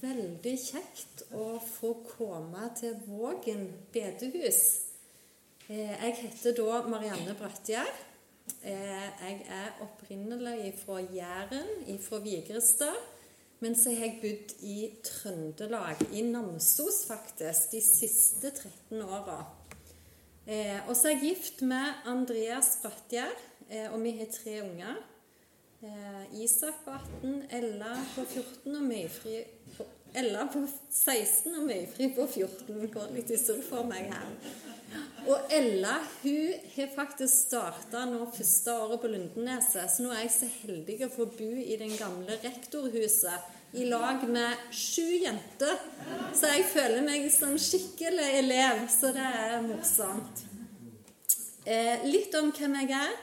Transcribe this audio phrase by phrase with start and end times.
[0.00, 4.62] veldig kjekt å få komme til Vågen bedehus.
[5.68, 8.04] Eh, jeg heter da Marianne Brattgjerd.
[8.62, 12.98] Eh, jeg er opprinnelig fra Jæren, fra Vigrestad.
[13.60, 19.40] Men så har jeg bodd i Trøndelag, i Namsos faktisk, de siste 13 åra.
[20.86, 23.40] Og så er jeg gift med Andreas Brattgjerd,
[23.90, 25.02] og vi har tre unger.
[26.36, 29.42] Isak på 18, Ella på 14 og Møyfri
[29.76, 29.86] på,
[30.16, 32.88] Ella på 16 og Møyfri på 14.
[32.94, 34.32] Går litt i surr for meg her.
[35.28, 40.34] Og Ella hun har faktisk starta nå første året på Lundeneset, så nå er jeg
[40.38, 45.76] så heldig å få bo i den gamle rektorhuset i lag med sju jenter.
[46.32, 50.44] Så jeg føler meg som skikkelig elev, så det er morsomt.
[51.68, 53.16] Eh, litt om hvem jeg er.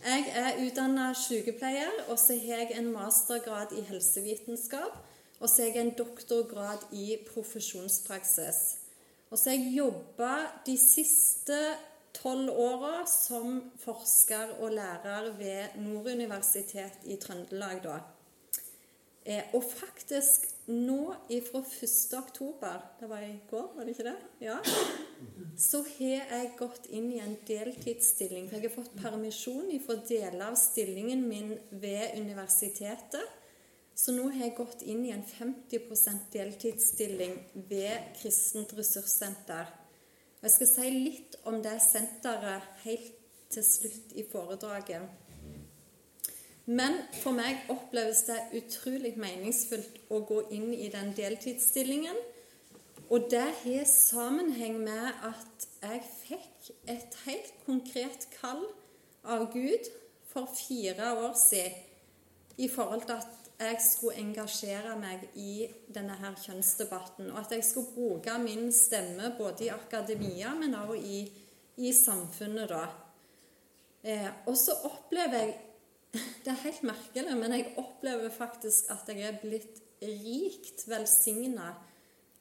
[0.00, 4.94] Jeg er utdanna sykepleier, og så har jeg en mastergrad i helsevitenskap.
[5.40, 8.60] Og så har jeg en doktorgrad i profesjonspraksis.
[9.30, 10.32] Og så har jeg jobba
[10.66, 11.58] de siste
[12.16, 18.00] tolv åra som forsker og lærer ved Nord universitet i Trøndelag, da.
[19.24, 21.14] Eh, og faktisk nå
[21.46, 22.14] fra 1.
[22.18, 24.16] oktober, det var i går, var det ikke det?
[24.44, 24.56] Ja.
[25.58, 28.48] Så har jeg gått inn i en deltidsstilling.
[28.48, 33.36] For jeg har fått permisjon fra deler av stillingen min ved universitetet.
[33.94, 37.36] Så nå har jeg gått inn i en 50% deltidsstilling
[37.68, 39.74] ved Kristent ressurssenter.
[40.40, 43.16] Og Jeg skal si litt om det senteret helt
[43.50, 45.19] til slutt i foredraget.
[46.66, 52.18] Men for meg oppleves det utrolig meningsfullt å gå inn i den deltidsstillingen.
[53.10, 58.62] Og det har sammenheng med at jeg fikk et helt konkret kall
[59.26, 59.88] av Gud
[60.30, 61.86] for fire år siden
[62.60, 67.28] i forhold til at jeg skulle engasjere meg i denne her kjønnsdebatten.
[67.32, 71.18] Og at jeg skulle bruke min stemme både i akademia, men også i,
[71.76, 72.84] i samfunnet, da.
[74.04, 75.56] Eh, og så opplever jeg
[76.12, 81.74] det er helt merkelig, men jeg opplever faktisk at jeg er blitt rikt velsigna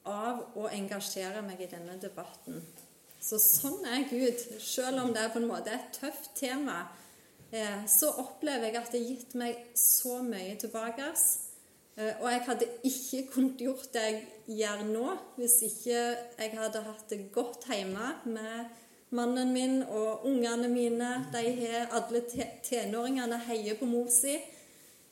[0.10, 2.64] av å engasjere meg i denne debatten.
[3.20, 4.40] Så sånn er Gud.
[4.64, 6.86] Selv om det er på en måte et tøft tema,
[7.52, 11.12] eh, så opplever jeg at det har gitt meg så mye tilbake.
[12.00, 14.22] Eh, og jeg hadde ikke kunnet gjort det jeg
[14.62, 16.00] gjør nå, hvis ikke
[16.40, 18.72] jeg hadde hatt det godt hjemme med
[19.10, 22.22] Mannen min og ungene mine, de har alle
[22.64, 24.36] tenåringene heier på mor si.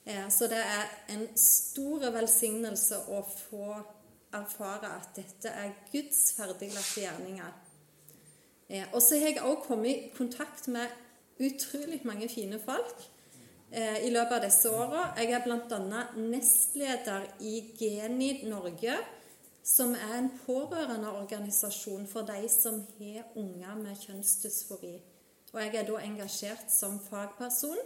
[0.06, 3.72] Eh, så det er en stor velsignelse å få
[4.38, 7.57] erfare at dette er Guds ferdiglagte gjerninger.
[8.69, 10.94] Eh, og så har jeg også kommet i kontakt med
[11.40, 13.02] utrolig mange fine folk
[13.72, 15.03] eh, i løpet av disse åra.
[15.18, 16.03] Jeg er bl.a.
[16.22, 18.97] nestleder i Genid Norge
[19.67, 24.94] som er en pårørendeorganisasjon for de som har unger med kjønnsdysfori.
[25.53, 27.79] Og jeg er da engasjert som fagperson.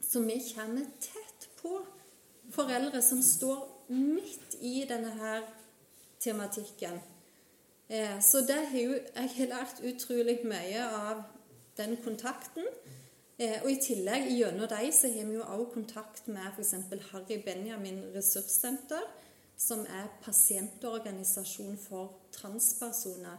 [0.00, 1.76] Så vi kommer tett på
[2.52, 5.44] foreldre som står midt i denne her
[6.20, 7.00] tematikken.
[7.88, 8.40] Eh, så
[8.72, 11.24] jo, jeg har lært utrolig mye av
[11.76, 12.64] den kontakten.
[13.38, 16.74] Eh, og i tillegg gjennom dem så har vi jo også kontakt med f.eks.
[17.12, 19.04] Harry Benjamin ressurssenter
[19.62, 23.38] som er pasientorganisasjon for transpersoner.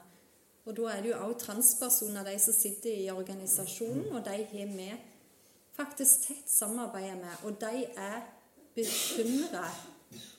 [0.66, 4.76] Og Da er det jo også transpersoner, de som sitter i organisasjonen, og de har
[4.78, 4.94] vi
[5.76, 7.36] faktisk tett samarbeid med.
[7.44, 8.22] Og de er
[8.76, 9.68] bekymra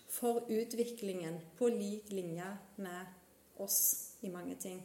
[0.08, 4.82] for utviklingen på lik linje med oss i mange ting.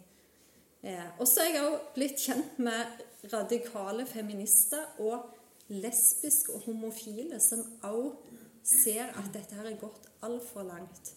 [0.83, 3.01] Eh, og så er jeg òg blitt kjent med
[3.33, 5.29] radikale feminister og
[5.69, 8.15] lesbiske og homofile som òg
[8.63, 11.13] ser at dette her er gått altfor langt.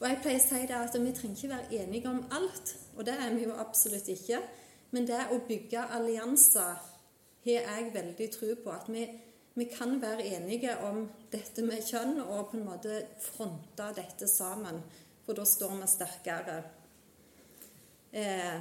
[0.00, 3.06] Og jeg pleier å si det at Vi trenger ikke være enige om alt, og
[3.06, 4.40] det er vi jo absolutt ikke.
[4.94, 6.82] Men det å bygge allianser
[7.44, 8.74] har jeg veldig tro på.
[8.74, 9.06] At vi,
[9.54, 14.82] vi, kan være enige om dette med kjønn og på en måte fronte dette sammen.
[15.24, 16.58] For da står vi sterkere.
[18.14, 18.60] Eh,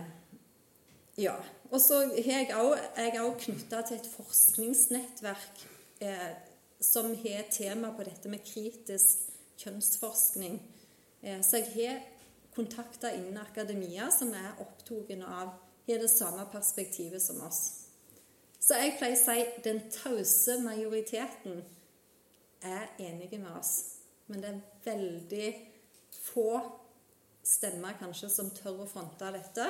[1.21, 1.36] ja.
[1.69, 5.63] Og så er jeg òg knytta til et forskningsnettverk
[6.06, 6.31] eh,
[6.83, 9.30] som har tema på dette med kritisk
[9.63, 10.59] kjønnsforskning.
[11.21, 12.01] Eh, så jeg har
[12.56, 15.53] kontakter innen akademia som er opptatt av
[15.88, 17.62] har det samme perspektivet som oss.
[18.59, 21.63] Så jeg pleier å si den tause majoriteten
[22.63, 23.74] er enige med oss.
[24.27, 25.50] Men det er veldig
[26.24, 26.62] få
[27.44, 29.68] stemmer kanskje som tør å fronte dette.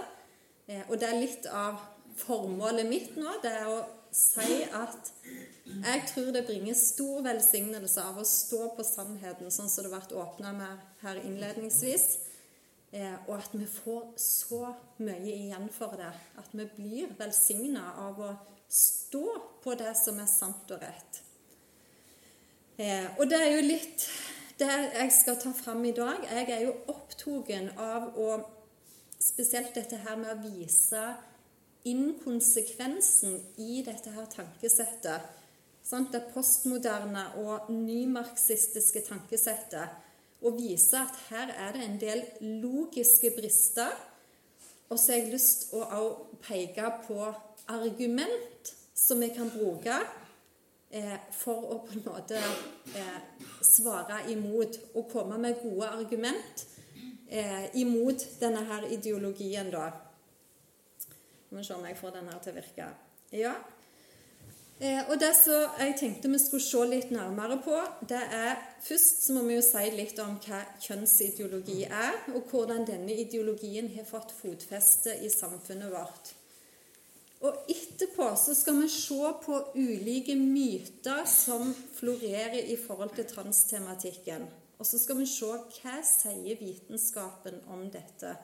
[0.68, 1.82] Eh, og det er litt av
[2.22, 3.34] formålet mitt nå.
[3.42, 3.80] Det er å
[4.14, 5.12] si at
[5.64, 10.20] Jeg tror det bringer stor velsignelse av å stå på sannheten, sånn som det ble
[10.20, 12.08] åpna med her innledningsvis.
[12.94, 16.12] Eh, og at vi får så mye igjen for det.
[16.38, 18.34] At vi blir velsigna av å
[18.70, 19.24] stå
[19.64, 21.22] på det som er sant og rett.
[22.78, 24.06] Eh, og det er jo litt
[24.60, 26.28] det jeg skal ta fram i dag.
[26.28, 28.34] Jeg er jo opptatt av å
[29.24, 31.02] Spesielt dette her med å vise
[31.90, 35.28] inkonsekvensen i dette her tankesettet.
[35.84, 36.14] Sant?
[36.14, 40.00] Det postmoderne og nymarxistiske tankesettet.
[40.44, 42.24] Og vise at her er det en del
[42.64, 43.92] logiske brister.
[44.90, 46.08] Og så har jeg lyst til å
[46.44, 47.20] peke på
[47.72, 49.96] argument som vi kan bruke
[50.92, 53.20] eh, for å på en måte eh,
[53.64, 56.66] svare imot og komme med gode argument
[57.28, 59.90] eh, imot denne her ideologien, da.
[61.54, 62.90] Må se om jeg får den her til å virke.
[63.34, 63.54] Ja.
[64.82, 67.78] Eh, og det som jeg tenkte vi skulle se litt nærmere på,
[68.10, 72.84] det er Først så må vi jo si litt om hva kjønnsideologi er, og hvordan
[72.90, 76.34] denne ideologien har fått fotfeste i samfunnet vårt.
[77.48, 84.50] Og etterpå så skal vi se på ulike myter som florerer i forhold til transtematikken.
[84.80, 88.36] Og så skal vi se hva sier vitenskapen om dette.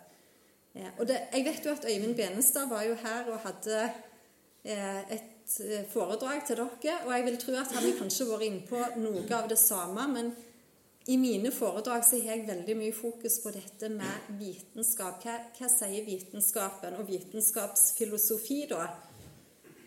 [1.00, 3.80] Og det, jeg vet jo at Øyvind Benestad var jo her og hadde
[4.64, 7.00] eh, et eh, foredrag til dere.
[7.06, 10.08] Og jeg vil tro at han har kanskje vært innpå noe av det samme.
[10.14, 10.32] men
[11.10, 15.24] i mine foredrag så har jeg veldig mye fokus på dette med vitenskap.
[15.24, 18.84] Hva, hva sier vitenskapen, og vitenskapsfilosofi, da?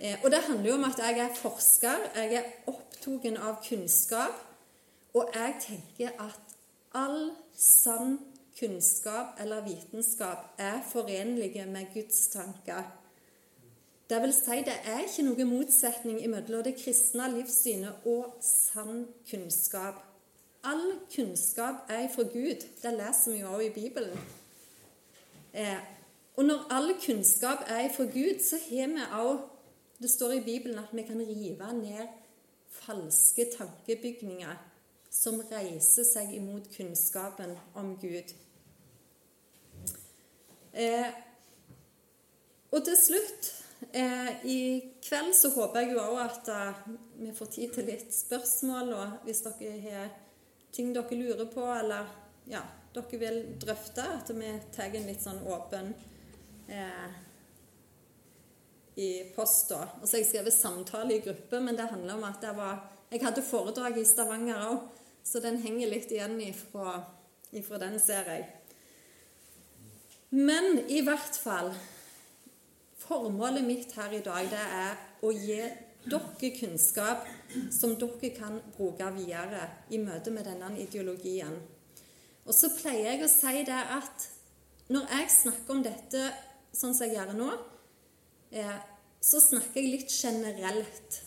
[0.01, 4.43] Eh, og det handler jo om at jeg er forsker, jeg er opptatt av kunnskap.
[5.15, 6.57] Og jeg tenker at
[6.97, 8.19] all sann
[8.59, 12.83] kunnskap eller vitenskap er forenlige med Guds tanker.
[14.11, 20.03] Det vil si, det er ikke noen motsetning mellom det kristne livssynet og sann kunnskap.
[20.65, 22.67] All kunnskap er fra Gud.
[22.83, 24.19] Det leser vi jo også i Bibelen.
[25.55, 25.81] Eh,
[26.37, 29.49] og når all kunnskap er fra Gud, så har vi også
[30.03, 32.09] Det står i Bibelen at vi kan rive ned
[32.69, 34.72] falske tankebygninger
[35.13, 38.33] som reiser seg imot kunnskapen om Gud.
[40.73, 41.11] Eh,
[42.73, 43.49] og til slutt
[43.93, 44.61] eh, I
[45.05, 46.79] kveld så håper jeg jo også at eh,
[47.21, 48.95] vi får tid til litt spørsmål.
[48.97, 50.15] Og hvis dere har
[50.73, 52.09] ting dere lurer på, eller
[52.49, 52.63] ja,
[52.95, 55.93] dere vil drøfte, at vi tar en litt sånn åpen
[56.73, 57.21] eh,
[59.03, 62.43] i post Og så har jeg skrevet 'samtale i gruppe', men det handler om at
[62.43, 62.81] jeg, var,
[63.11, 66.99] jeg hadde foredrag i Stavanger òg, så den henger litt igjen ifra,
[67.55, 68.47] ifra den, ser jeg.
[70.33, 71.75] Men i hvert fall
[73.03, 75.59] Formålet mitt her i dag det er å gi
[76.07, 77.27] dere kunnskap
[77.75, 81.57] som dere kan bruke videre i møte med denne ideologien.
[82.47, 84.29] Og så pleier jeg å si det at
[84.93, 86.23] når jeg snakker om dette
[86.73, 87.51] sånn som jeg gjør nå,
[88.55, 88.79] eh,
[89.23, 91.21] så snakker jeg litt generelt.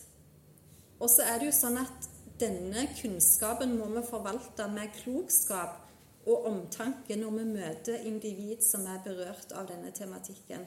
[1.00, 2.10] Og så er det jo sånn at
[2.40, 5.82] denne kunnskapen må vi forvalte med klokskap
[6.26, 10.66] og omtanke når vi møter individ som er berørt av denne tematikken.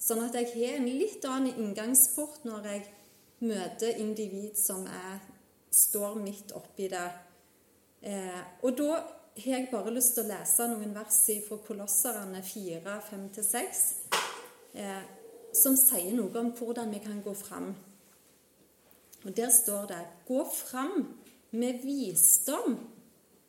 [0.00, 2.84] Sånn at jeg har en litt annen inngangsport når jeg
[3.46, 5.20] møter individ som er,
[5.70, 7.06] står midt oppi det.
[8.00, 12.96] Eh, og da har jeg bare lyst til å lese noen vers fra Kolosserne 4,
[13.10, 13.82] 5-6,
[14.80, 15.02] eh,
[15.56, 17.74] som sier noe om hvordan vi kan gå fram.
[19.26, 21.18] Og Der står det Gå fram
[21.50, 22.78] med visdom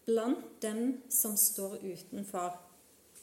[0.06, 2.60] blant dem som står utenfor,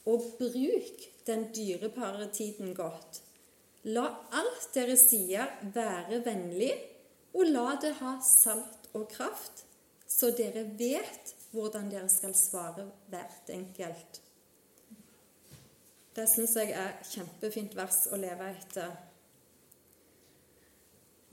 [0.07, 3.23] og bruk den dyrepare tiden godt.
[3.85, 6.73] La alt dere sier, være vennlig,
[7.35, 9.65] og la det ha salt og kraft,
[10.07, 14.21] så dere vet hvordan dere skal svare hvert enkelt.
[16.15, 18.93] Det syns jeg er kjempefint vers å leve etter.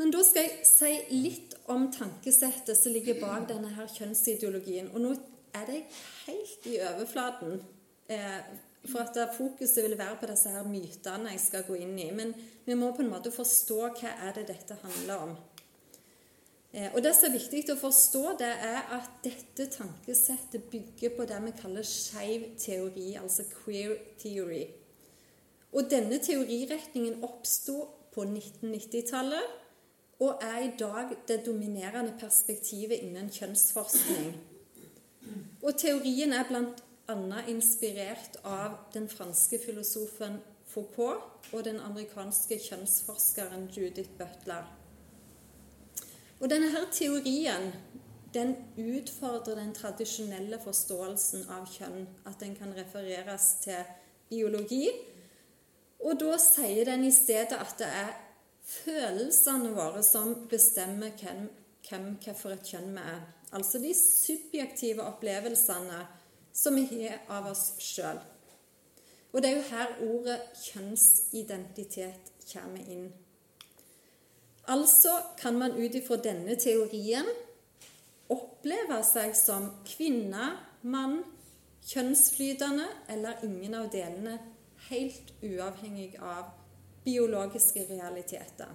[0.02, 4.88] Men da skal jeg si litt om tankesettet som ligger bak denne her kjønnsideologien.
[4.96, 5.12] Og nå
[5.54, 5.84] er det
[6.26, 7.60] helt i overflaten.
[8.10, 8.40] Eh,
[8.90, 12.08] for at fokuset vil være på disse her mytene jeg skal gå inn i.
[12.18, 12.34] Men
[12.66, 15.38] vi må på en måte forstå hva er det dette handler om.
[16.74, 21.30] Eh, og Det som er viktig å forstå, det er at dette tankesettet bygger på
[21.30, 24.66] det vi kaller skeiv teori, altså queer theory.
[25.78, 27.84] Og Denne teoriretningen oppsto
[28.16, 29.61] på 1990-tallet
[30.22, 34.36] og er i dag det dominerende perspektivet innen kjønnsforskning.
[35.62, 36.50] Og Teorien er
[37.10, 40.38] annet inspirert av den franske filosofen
[40.72, 44.70] Foucault og den amerikanske kjønnsforskeren Judith Butler.
[46.40, 47.74] Og denne her teorien
[48.34, 53.82] den utfordrer den tradisjonelle forståelsen av kjønn, at den kan refereres til
[54.30, 54.86] biologi.
[56.00, 58.14] Og da sier den i stedet at det er
[58.72, 61.48] følelsene våre som bestemmer hvem,
[61.88, 63.24] hvem hvilket kjønn vi er.
[63.52, 66.06] Altså de subjektive opplevelsene
[66.56, 68.20] som vi har av oss sjøl.
[69.32, 73.10] Og det er jo her ordet kjønnsidentitet kommer inn.
[74.72, 77.28] Altså kan man ut ifra denne teorien
[78.32, 80.52] oppleve seg som kvinne,
[80.84, 81.22] mann,
[81.88, 84.38] kjønnsflytende eller ingen av delene,
[84.90, 86.52] helt uavhengig av
[87.04, 88.72] biologiske realiteter.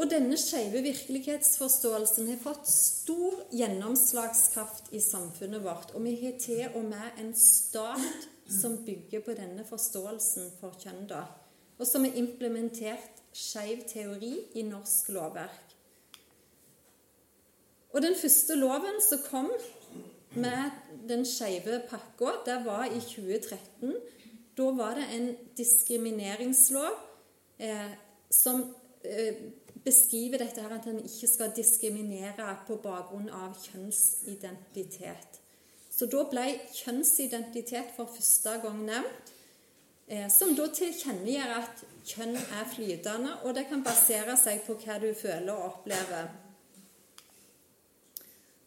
[0.00, 5.90] Og denne skeive virkelighetsforståelsen har fått stor gjennomslagskraft i samfunnet vårt.
[5.94, 8.28] Og vi har til og med en stat
[8.60, 11.24] som bygger på denne forståelsen for kjønn, da.
[11.80, 15.76] Og som har implementert skeiv teori i norsk lovverk.
[17.90, 19.50] Og den første loven som kom
[20.38, 20.70] med
[21.10, 23.96] den skeive pakka, det var i 2013.
[24.60, 26.96] Da var det en diskrimineringslov
[27.58, 27.92] eh,
[28.30, 28.74] som
[29.04, 29.34] eh,
[29.84, 35.40] beskriver dette her at en ikke skal diskriminere på bakgrunn av kjønnsidentitet.
[35.88, 36.44] Så da ble
[36.76, 39.32] kjønnsidentitet for første gang nevnt,
[40.12, 45.00] eh, som da tilkjennegjør at kjønn er flytende, og det kan basere seg på hva
[45.00, 46.28] du føler og opplever.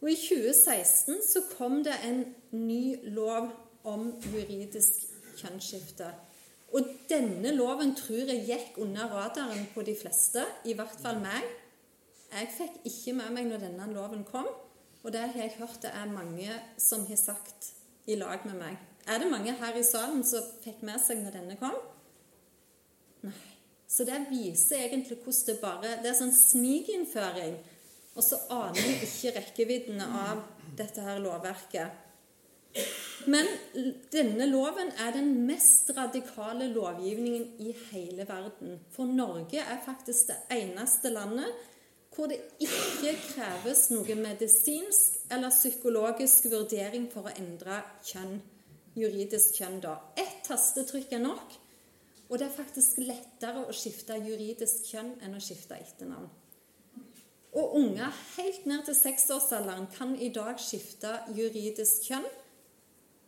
[0.02, 3.52] Og I 2016 så kom det en ny lov
[3.86, 5.13] om juridisk
[5.44, 6.08] kjønnsskifte.
[6.74, 11.46] Og denne loven tror jeg gikk under radaren på de fleste, i hvert fall meg.
[12.34, 14.48] Jeg fikk ikke med meg når denne loven kom,
[15.04, 17.70] og det har jeg hørt det er mange som har sagt
[18.10, 18.78] i lag med meg.
[19.06, 21.76] Er det mange her i salen som fikk med seg når denne kom?
[23.28, 23.36] Nei.
[23.94, 27.58] Så det viser egentlig hvordan det bare Det er sånn snikinnføring,
[28.14, 30.40] og så aner vi ikke rekkeviddene av
[30.74, 32.02] dette her lovverket.
[33.26, 33.48] Men
[34.12, 38.80] denne loven er den mest radikale lovgivningen i hele verden.
[38.92, 41.70] For Norge er faktisk det eneste landet
[42.14, 48.36] hvor det ikke kreves noen medisinsk eller psykologisk vurdering for å endre kjønn,
[48.94, 49.80] juridisk kjønn.
[49.82, 49.96] da.
[50.14, 51.56] Ett tastetrykk er nok,
[52.28, 56.30] og det er faktisk lettere å skifte juridisk kjønn enn å skifte etternavn.
[57.54, 62.30] Og unger helt ned til seksårsalderen kan i dag skifte juridisk kjønn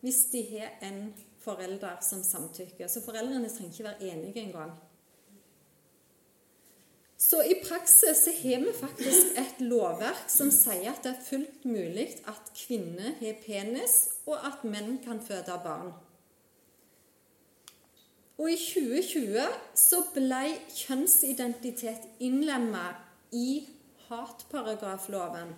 [0.01, 2.89] hvis de har en forelder som samtykker.
[2.89, 4.75] Så foreldrene trenger ikke være enige engang.
[7.19, 11.65] Så i praksis så har vi faktisk et lovverk som sier at det er fullt
[11.65, 15.95] mulig at kvinner har penis, og at menn kan føde barn.
[18.37, 19.47] Og i 2020
[19.81, 20.43] så ble
[20.77, 22.91] kjønnsidentitet innlemma
[23.33, 23.65] i
[24.11, 25.55] hatparagrafloven.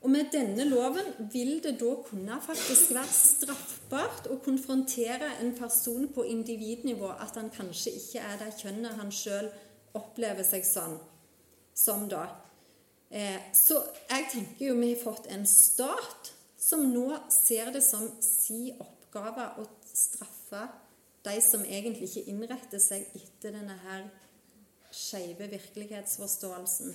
[0.00, 6.06] Og med denne loven vil det da kunne faktisk være straffbart å konfrontere en person
[6.14, 9.50] på individnivå at han kanskje ikke er det kjønnet han sjøl
[9.98, 10.96] opplever seg sånn,
[11.76, 12.24] som da.
[13.10, 13.76] Eh, så
[14.08, 19.50] jeg tenker jo vi har fått en stat som nå ser det som si oppgave
[19.60, 20.64] å straffe
[21.26, 24.06] de som egentlig ikke innretter seg etter denne her
[24.94, 26.94] skeive virkelighetsforståelsen.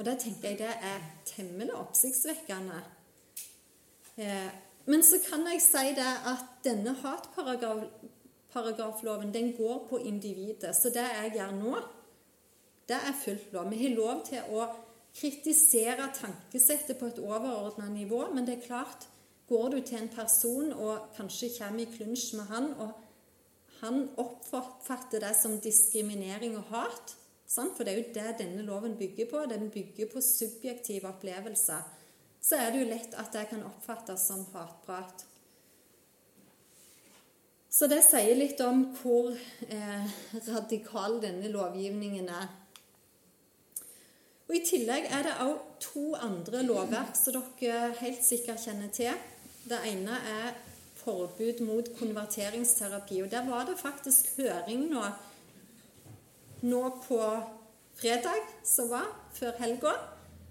[0.00, 2.78] Og det tenker jeg det er temmelig oppsiktsvekkende.
[4.16, 4.50] Eh,
[4.88, 10.76] men så kan jeg si det at denne hatparagrafloven den går på individet.
[10.76, 11.74] Så det jeg gjør nå,
[12.88, 13.70] det er fullt lov.
[13.70, 14.58] Vi har lov til å
[15.20, 19.00] kritisere tankesettet på et overordna nivå, men det er klart
[19.50, 22.90] Går du til en person og kanskje kommer i klunsj med han, og
[23.80, 27.19] han oppfatter det som diskriminering og hat,
[27.76, 29.42] for det er jo det denne loven bygger på.
[29.50, 31.82] Den bygger på subjektive opplevelser.
[32.40, 35.26] Så er det jo lett at det kan oppfattes som hatprat.
[37.70, 39.30] Så det sier litt om hvor
[39.66, 40.14] eh,
[40.48, 42.48] radikal denne lovgivningen er.
[44.48, 49.14] Og I tillegg er det òg to andre lovverk som dere helt sikkert kjenner til.
[49.62, 50.56] Det ene er
[50.98, 53.22] forbud mot konverteringsterapi.
[53.22, 55.04] og Der var det faktisk høring nå
[56.62, 57.20] nå på
[58.00, 59.92] fredag som var, før helga.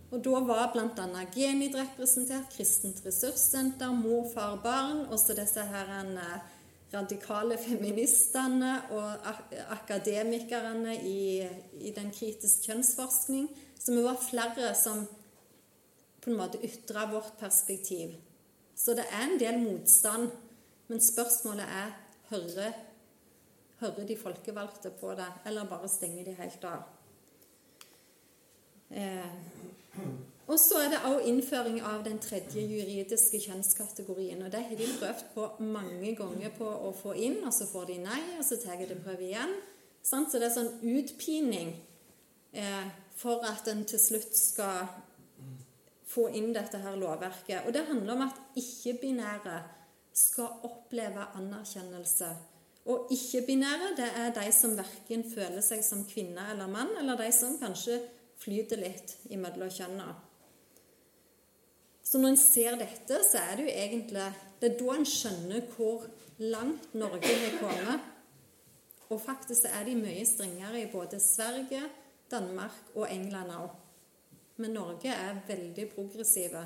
[0.10, 1.25] Og Da var bl.a.
[1.36, 6.39] Genid representert, Kristent ressurssenter, mor, far, barn, og så disse her eh,
[6.94, 9.30] radikale feministene og
[9.70, 11.46] akademikerne i,
[11.78, 13.51] i den kritiske kjønnsforskning.
[13.80, 15.06] Så vi var flere som
[16.20, 18.18] på en måte ytra vårt perspektiv.
[18.75, 20.32] Så det er en del motstand,
[20.88, 21.94] men spørsmålet er
[22.30, 22.74] hører
[23.79, 26.88] Hører de folkevalgte på det, eller bare stenger de helt av?
[28.89, 29.38] Eh,
[30.50, 34.41] og så er det òg innføring av den tredje juridiske kjønnskategorien.
[34.43, 37.86] og Det har de prøvd på mange ganger på å få inn, og så får
[37.91, 39.53] de nei, og så tar de prøve igjen.
[40.01, 41.75] Så det er sånn utpining
[42.53, 44.88] eh, for at en til slutt skal
[46.09, 47.67] få inn dette her lovverket.
[47.67, 49.59] Og det handler om at ikke-binære
[50.17, 52.31] skal oppleve anerkjennelse.
[52.88, 57.29] Og ikke-binære det er de som verken føler seg som kvinne eller mann, eller de
[57.36, 58.00] som kanskje
[58.39, 60.13] flyter litt imellom kjønna.
[62.09, 65.67] Så når en ser dette, så er det jo egentlig Det er da en skjønner
[65.75, 66.07] hvor
[66.39, 68.07] langt Norge har kommet.
[69.09, 71.86] Og faktisk er de mye strengere i både Sverige,
[72.31, 73.69] Danmark og England òg.
[74.59, 76.65] Men Norge er veldig progressive.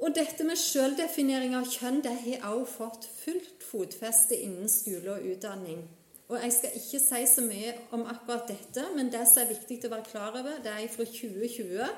[0.00, 5.26] Og dette med sjøldefinering av kjønn det har også fått fullt fotfeste innen skole og
[5.34, 5.82] utdanning.
[6.30, 9.82] Og Jeg skal ikke si så mye om akkurat dette, men det som er viktig
[9.84, 11.90] å være klar over, det er fra 2020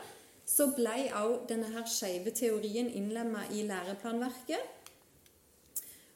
[0.53, 4.81] så ble også denne her skeive teorien innlemma i læreplanverket.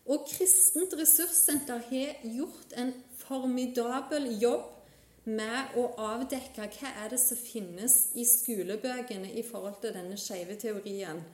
[0.07, 4.73] Og Kristent ressurssenter har gjort en formidabel jobb
[5.27, 10.55] med å avdekke hva er det som finnes i skolebøkene i forhold til denne skeive
[10.63, 11.25] teorien.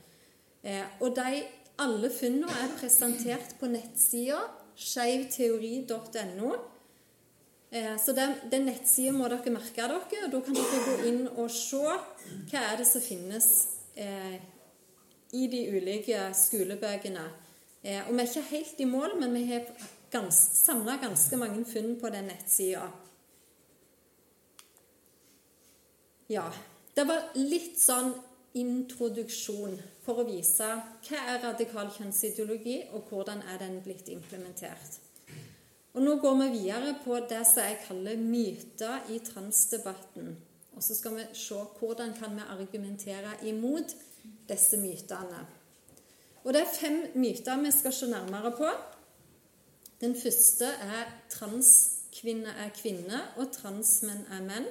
[0.63, 1.43] Eh, og de,
[1.83, 4.41] alle funnene er presentert på nettsida
[4.79, 6.53] skeivteori.no.
[7.71, 11.23] Eh, så den, den nettsida må dere merke dere, og da kan dere gå inn
[11.33, 13.49] og se hva er det som finnes
[13.97, 14.37] eh,
[15.33, 17.25] i de ulike skolebøkene.
[17.83, 19.65] Eh, og vi er ikke helt i mål, men vi har
[20.13, 22.85] gans, samla ganske mange funn på den nettsida.
[26.29, 26.45] Ja.
[26.93, 28.13] Det var litt sånn
[28.59, 30.67] introduksjon for å vise
[31.07, 34.99] hva er radikal kjønnsideologi, og hvordan er den blitt implementert.
[35.93, 40.37] Og Nå går vi videre på det som jeg kaller myter i transdebatten.
[40.73, 43.93] Og så skal vi se hvordan kan vi argumentere imot
[44.49, 45.43] disse mytene.
[46.45, 48.71] Og Det er fem myter vi skal se nærmere på.
[50.01, 54.67] Den første er transkvinne er kvinne, og transmenn er menn.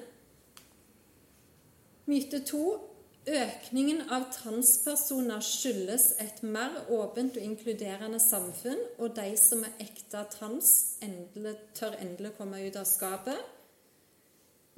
[2.06, 2.90] Myte to
[3.29, 10.23] Økningen av transpersoner skyldes et mer åpent og inkluderende samfunn, og de som er ekte
[10.34, 10.71] trans,
[11.05, 13.38] endelig, tør endelig komme ut av skapet.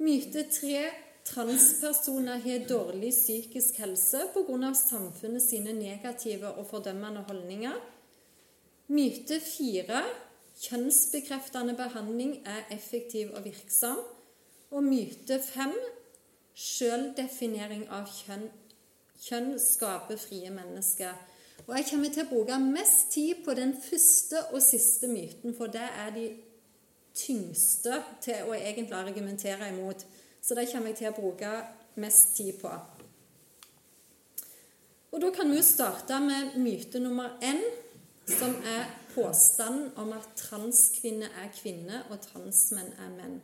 [0.04, 0.90] Myte tre
[1.24, 4.74] transpersoner har dårlig psykisk helse pga.
[4.74, 7.80] samfunnet sine negative og fordømmende holdninger.
[8.88, 10.04] Myte fire
[10.60, 14.04] kjønnsbekreftende behandling er effektiv og virksom.
[14.70, 15.72] Og myte fem
[16.54, 18.48] Sjøldefinering av kjønn,
[19.18, 21.14] kjønn skaper frie mennesker.
[21.66, 25.66] Og Jeg kommer til å bruke mest tid på den første og siste myten, for
[25.72, 26.26] det er de
[27.14, 30.04] tyngste til å egentlig argumentere imot.
[30.42, 31.54] Så det kommer jeg til å bruke
[32.02, 32.72] mest tid på.
[35.14, 37.62] Og Da kan vi jo starte med myte nummer én,
[38.26, 43.42] som er påstanden om at transkvinner er kvinner og transmenn er menn.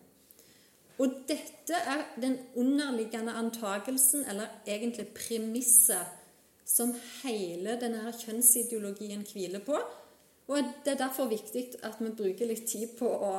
[1.01, 6.19] Og dette er den underliggende antakelsen, eller egentlig premisset,
[6.65, 9.79] som hele denne kjønnsideologien hviler på.
[10.51, 13.33] Og det er derfor viktig at vi bruker litt tid på å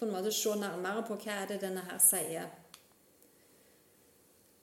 [0.00, 2.46] på en måte se nærmere på hva er det denne her sier.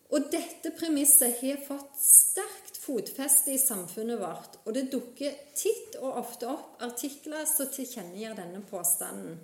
[0.08, 6.22] Og dette premisset har fått sterkt fotfeste i samfunnet vårt, og det dukker titt og
[6.24, 9.36] ofte opp artikler som tilkjennegir denne påstanden.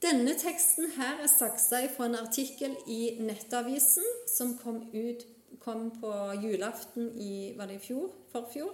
[0.00, 5.26] Denne teksten her er saksa fra en artikkel i Nettavisen som kom, ut,
[5.60, 8.08] kom på julaften i Var det i fjor?
[8.32, 8.72] Forfjor?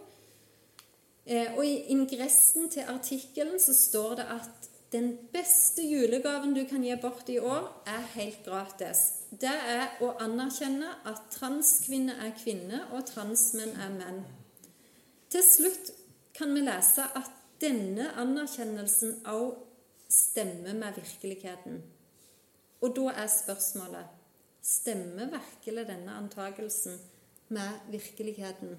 [1.27, 6.85] Eh, og i ingressen til artikkelen så står det at den beste julegaven du kan
[6.87, 9.01] gi bort i år, er helt gratis.
[9.31, 14.23] Det er å anerkjenne at transkvinner er kvinner, og transmenn er menn.
[15.27, 15.91] Til slutt
[16.39, 19.66] kan vi lese at denne anerkjennelsen også
[20.09, 21.83] stemmer med virkeligheten.
[22.81, 24.07] Og da er spørsmålet
[24.63, 26.99] stemmer virkelig denne antakelsen
[27.49, 28.77] med virkeligheten?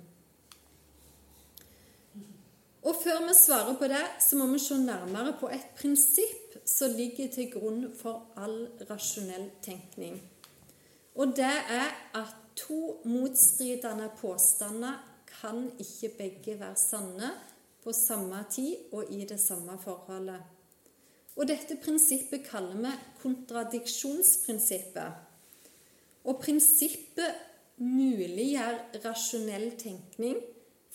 [2.88, 6.94] Og før vi svarer på det, så må vi se nærmere på et prinsipp som
[6.96, 10.22] ligger til grunn for all rasjonell tenkning.
[11.16, 15.04] Og det er at to motstridende påstander
[15.42, 17.32] kan ikke begge være sanne
[17.84, 20.57] på samme tid og i det samme forholdet.
[21.38, 25.10] Og dette prinsippet kaller vi kontradiksjonsprinsippet.
[26.28, 27.46] Og prinsippet
[27.78, 30.40] muliggjør rasjonell tenkning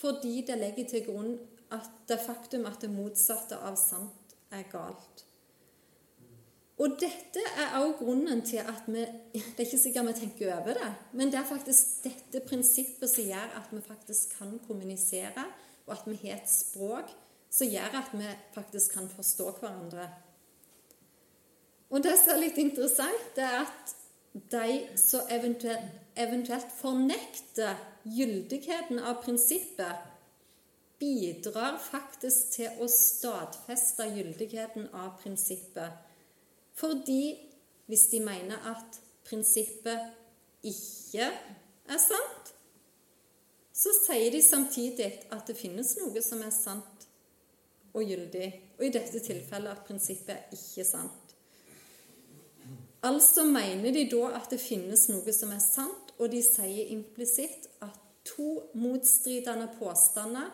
[0.02, 1.36] fordi det legger til grunn
[1.72, 5.22] at det faktum at det motsatte av sant er galt.
[6.82, 10.74] Og dette er også grunnen til at vi Det er ikke sikkert vi tenker over
[10.74, 15.44] det, men det er faktisk dette prinsippet som gjør at vi faktisk kan kommunisere,
[15.86, 17.12] og at vi har et språk
[17.50, 20.08] som gjør at vi faktisk kan forstå hverandre.
[21.92, 23.92] Og det som er litt interessant, det er at
[24.32, 27.76] de som eventuelt, eventuelt fornekter
[28.08, 30.08] gyldigheten av prinsippet,
[31.02, 35.98] bidrar faktisk til å stadfeste gyldigheten av prinsippet.
[36.78, 37.34] Fordi
[37.90, 40.12] hvis de mener at prinsippet
[40.64, 42.52] ikke er sant,
[43.72, 47.08] så sier de samtidig at det finnes noe som er sant
[47.92, 51.21] og gyldig, og i dette tilfellet at prinsippet er ikke sant.
[53.02, 57.66] Altså mener de da at det finnes noe som er sant, og de sier implisitt
[57.82, 60.52] at to motstridende påstander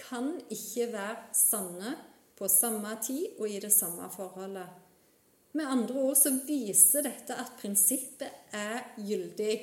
[0.00, 1.92] kan ikke være sanne
[2.38, 4.68] på samme tid og i det samme forholdet.
[5.52, 9.56] Med andre ord så viser dette at prinsippet er gyldig.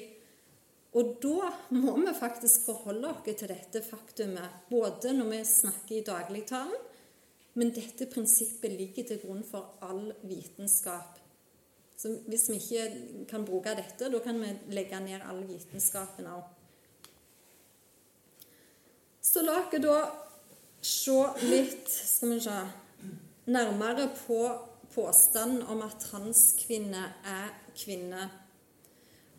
[0.97, 6.05] Og da må vi faktisk forholde oss til dette faktumet, både når vi snakker i
[6.05, 6.85] dagligtalen,
[7.57, 11.17] men dette prinsippet ligger til grunn for all vitenskap.
[11.97, 16.43] Så hvis vi ikke kan bruke dette, da kan vi legge ned all vitenskapen òg.
[19.21, 19.97] Så la oss da
[20.85, 21.17] se
[21.49, 22.57] litt skal vi se,
[23.47, 24.41] nærmere på
[24.93, 28.29] påstanden om at transkvinner er kvinner.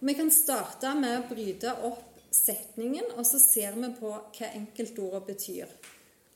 [0.01, 5.25] Vi kan starte med å bryte opp setningen, og så ser vi på hva enkeltordet
[5.27, 5.71] betyr.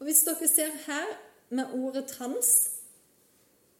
[0.00, 1.12] Og Hvis dere ser her
[1.50, 2.81] med ordet 'trans',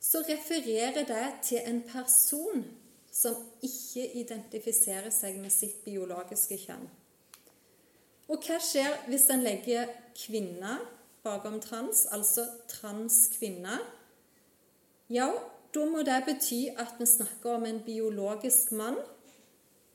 [0.02, 2.64] så refererer det til en person
[3.12, 6.88] som ikke identifiserer seg med sitt biologiske kjønn.
[8.32, 9.86] Og hva skjer hvis en legger
[10.16, 10.78] 'kvinne'
[11.22, 13.78] bakom 'trans', altså transkvinne?
[15.10, 15.30] Ja,
[15.74, 18.98] da må det bety at vi snakker om en biologisk mann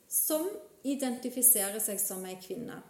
[0.09, 0.49] som
[0.83, 2.83] identifiserer seg som ei kvinne.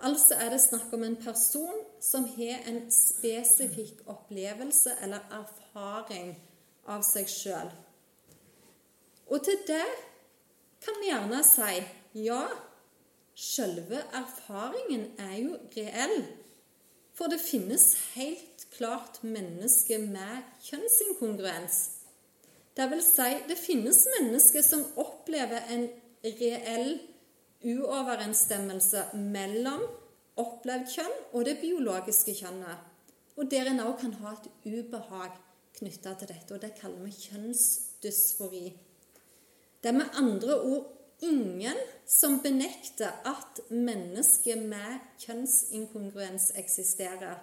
[0.00, 7.04] Altså er det snakk om en person som har en spesifikk opplevelse eller erfaring av
[7.06, 7.70] seg sjøl.
[9.32, 9.86] Og til det
[10.82, 11.80] kan vi gjerne si
[12.26, 12.42] ja,
[13.38, 16.18] sjølve erfaringen er jo reell.
[17.16, 21.80] For det finnes helt klart mennesker med kjønnsinkongruens.
[22.76, 25.88] Det vil si, det finnes mennesker som opplever en
[26.24, 26.94] reell
[27.62, 29.84] uoverensstemmelse mellom
[30.40, 32.88] opplevd kjønn og det biologiske kjønnet.
[33.36, 35.36] Og der en òg kan ha et ubehag
[35.82, 38.66] knytta til dette, og det kaller vi kjønnsdysfori.
[39.82, 47.38] Det er med andre ord ingen som benekter at mennesker med kjønnsinkongruens eksisterer,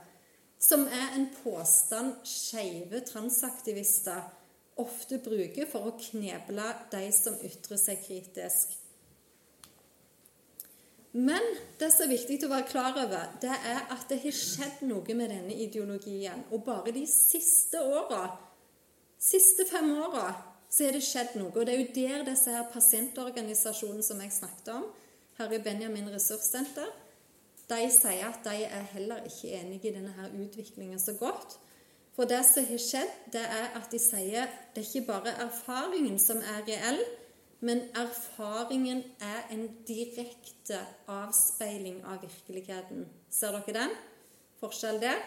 [0.59, 4.27] som er en påstand skeive transaktivister
[4.79, 8.75] ofte bruker for å kneble de som ytrer seg kritisk.
[11.11, 11.41] Men
[11.79, 15.15] det som er viktig å være klar over, det er at det har skjedd noe
[15.17, 16.43] med denne ideologien.
[16.53, 18.27] Og bare de siste åra,
[19.17, 20.27] siste fem åra,
[20.69, 21.49] så har det skjedd noe.
[21.55, 24.85] Og det er jo der disse her pasientorganisasjonene som jeg snakket om,
[25.39, 26.91] her i Benjamin ressurssenter,
[27.69, 31.57] de sier at de er heller ikke enig i denne her utviklingen så godt.
[32.17, 36.17] For det som har skjedd, det er at de sier det er ikke bare erfaringen
[36.21, 37.01] som er reell,
[37.59, 40.79] men erfaringen er en direkte
[41.11, 43.03] avspeiling av virkeligheten.
[43.29, 43.95] Ser dere den?
[44.61, 45.19] Forskjell der.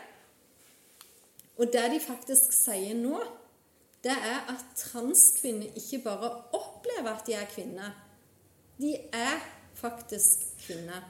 [1.61, 3.21] Og det de faktisk sier nå,
[4.03, 7.93] det er at transkvinner ikke bare opplever at de er kvinner.
[8.81, 9.45] De er
[9.79, 11.05] faktisk kvinner.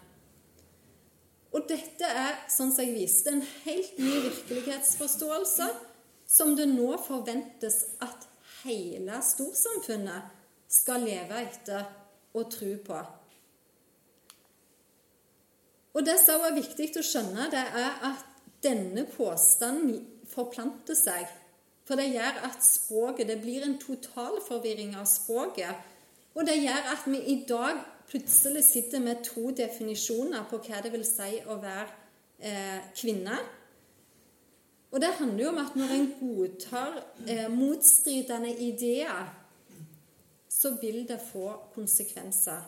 [1.53, 5.69] Og dette er, sånn som jeg viste, en helt ny virkelighetsforståelse
[6.33, 8.27] som det nå forventes at
[8.63, 10.42] hele storsamfunnet
[10.73, 11.85] skal leve etter
[12.33, 13.01] og tro på.
[15.93, 18.29] Og Det som er viktig å skjønne, det er at
[18.65, 20.01] denne påstanden
[20.33, 21.29] forplanter seg.
[21.85, 25.75] For det gjør at språket Det blir en totalforvirring av språket.
[26.35, 30.93] Og det gjør at vi i dag plutselig sitter med to definisjoner på hva det
[30.95, 31.89] vil si å være
[32.41, 33.37] eh, kvinne.
[34.93, 39.29] Og det handler jo om at når en godtar eh, motstridende ideer,
[40.63, 42.63] så vil det få konsekvenser.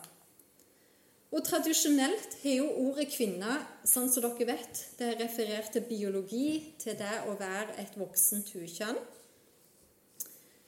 [1.35, 6.75] Og Tradisjonelt har jo ordet 'kvinne', sånn som dere vet, det er referert til biologi,
[6.79, 8.99] til det å være et voksent ukjønn.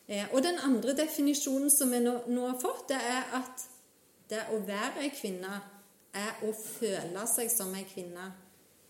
[0.08, 3.66] Eh, og den andre definisjonen som vi nå, nå har fått, det er at
[4.30, 5.62] det å være ei kvinne
[6.14, 8.32] er å føle seg som ei kvinne.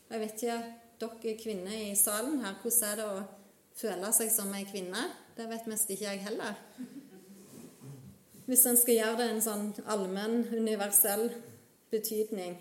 [0.10, 0.60] Jeg vet ikke,
[1.02, 3.26] dere kvinner i salen her, hvordan er det å
[3.78, 5.10] føle seg som ei kvinne?
[5.38, 6.56] Det vet mest ikke jeg heller.
[8.48, 11.28] Hvis en skal gjøre det en sånn allmenn, universell
[11.92, 12.56] betydning.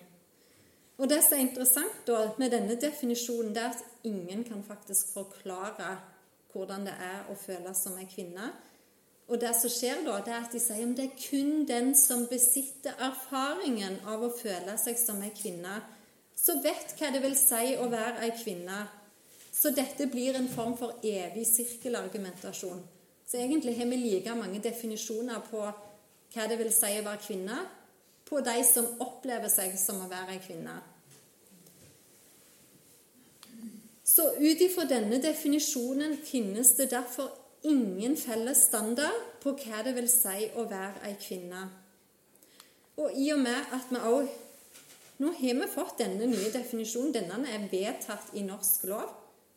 [0.98, 5.12] Og det som er interessant da med denne definisjonen, det er at ingen kan faktisk
[5.14, 5.96] forklare
[6.50, 8.48] hvordan det er å føle som en kvinne.
[9.26, 11.92] Og det som skjer da, det er at de sier om det er kun den
[11.98, 15.80] som besitter erfaringen av å føle seg som en kvinne,
[16.36, 18.82] som vet hva det vil si å være en kvinne.
[19.56, 22.82] Så dette blir en form for evig sirkelargumentasjon.
[23.26, 25.62] Så egentlig har vi like mange definisjoner på
[26.34, 27.56] hva det vil si å være kvinne,
[28.26, 30.74] på de som opplever seg som å være ei kvinne.
[34.06, 37.30] Så ut ifra denne definisjonen finnes det derfor
[37.66, 41.66] ingen felles standard på hva det vil si å være ei kvinne.
[42.96, 44.34] Og i og med at vi òg
[45.16, 47.14] Nå har vi fått denne nye definisjonen.
[47.14, 49.14] Denne er vedtatt i norsk lov.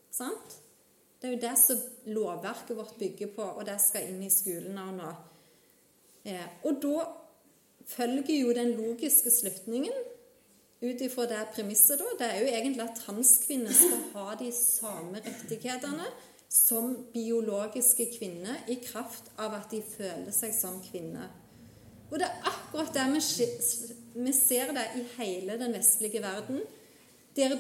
[0.08, 0.54] Sant?
[1.20, 1.80] Det er jo det som
[2.16, 5.10] lovverket vårt bygger på, og det skal inn i skolen nå.
[6.30, 7.10] Eh, og da
[7.90, 9.96] følger jo den logiske slutningen
[10.80, 15.20] ut ifra det premisset, da, det er jo egentlig at transkvinner skal ha de samme
[15.26, 16.08] rettighetene
[16.50, 21.28] som biologiske kvinner i kraft av at de føler seg som kvinner.
[22.10, 23.50] Og det er akkurat det vi,
[24.24, 26.64] vi ser det i hele den vestlige verden,
[27.38, 27.60] der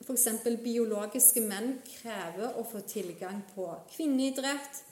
[0.00, 0.26] f.eks.
[0.62, 4.84] biologiske menn krever å få tilgang på kvinneidrett,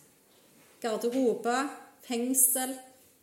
[0.83, 1.59] garderobe,
[2.05, 2.75] fengsel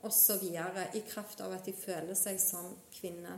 [0.06, 0.48] osv.
[0.93, 3.38] i kraft av at de føler seg som kvinner.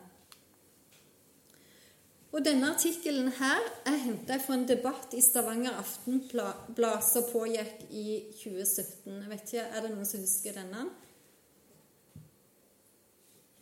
[2.36, 8.08] Og Denne artikkelen her er henta fra en debatt i Stavanger Aftenblad som pågikk i
[8.44, 9.22] 2017.
[9.24, 10.90] Jeg vet ikke, Er det noen som husker denne?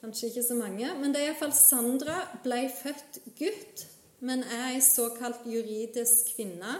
[0.01, 0.89] Kanskje ikke så mange.
[0.99, 3.85] Men det er iallfall Sandra ble født gutt,
[4.25, 6.79] men er ei såkalt juridisk kvinne.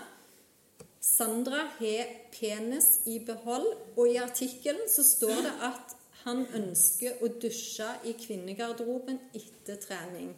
[1.06, 7.30] Sandra har penis i behold, og i artikkelen så står det at han ønsker å
[7.42, 10.32] dusje i kvinnegarderoben etter trening.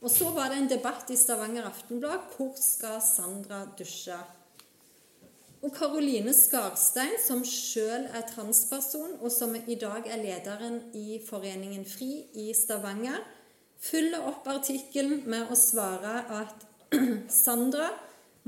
[0.00, 4.16] Og så var det en debatt i Stavanger Aftenblad hvor skal Sandra dusje.
[5.60, 11.84] Og Karoline Skarstein, som sjøl er transperson, og som i dag er lederen i Foreningen
[11.84, 12.12] FRI
[12.46, 13.20] i Stavanger,
[13.80, 16.66] følger opp artikkelen med å svare at
[17.42, 17.88] Sandra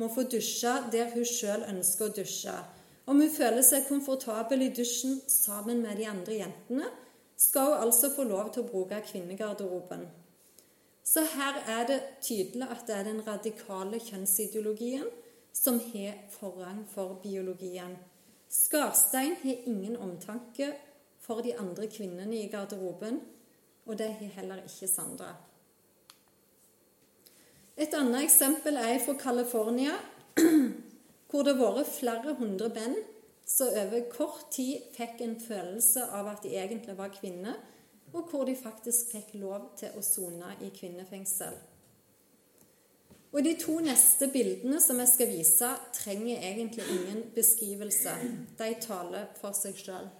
[0.01, 2.55] må få dusje der hun sjøl ønsker å dusje.
[3.07, 6.91] Om hun føler seg komfortabel i dusjen sammen med de andre jentene,
[7.37, 10.07] skal hun altså få lov til å bruke kvinnegarderoben.
[11.03, 15.09] Så her er det tydelig at det er den radikale kjønnsideologien
[15.53, 17.97] som har forrang for biologien.
[18.49, 20.71] Skarstein har ingen omtanke
[21.23, 23.21] for de andre kvinnene i garderoben,
[23.87, 25.33] og det har heller ikke Sandra.
[27.77, 29.97] Et annet eksempel er fra California,
[31.31, 32.99] hvor det har vært flere hundre menn
[33.49, 37.59] som over kort tid fikk en følelse av at de egentlig var kvinner,
[38.13, 41.55] og hvor de faktisk fikk lov til å sone i kvinnefengsel.
[43.33, 48.13] Og De to neste bildene som jeg skal vise, trenger egentlig ingen beskrivelse.
[48.59, 50.11] De taler for seg sjøl.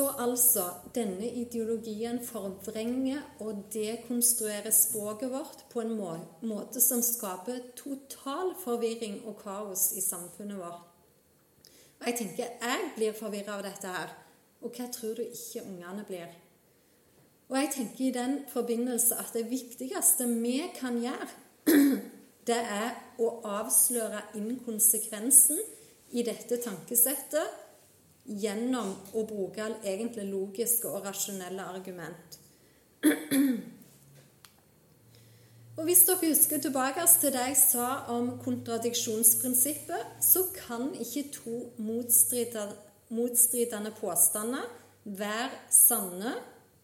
[0.00, 0.62] Så altså,
[0.94, 5.92] denne ideologien forvrenger og dekonstruerer språket vårt på en
[6.48, 10.86] måte som skaper total forvirring og kaos i samfunnet vårt.
[12.00, 14.16] Og jeg tenker jeg blir forvirra av dette her.
[14.64, 16.32] Og hva tror du ikke ungene blir?
[17.50, 21.28] Og jeg tenker i den forbindelse at det viktigste vi kan gjøre,
[22.48, 25.60] det er å avsløre inkonsekvensen
[26.16, 27.59] i dette tankesettet
[28.24, 32.38] gjennom å bruke egentlig logiske og rasjonelle argument.
[35.80, 41.54] Og Hvis dere husker tilbake til det jeg sa om kontradiksjonsprinsippet, så kan ikke to
[43.08, 44.66] motstridende påstander
[45.04, 46.34] være sanne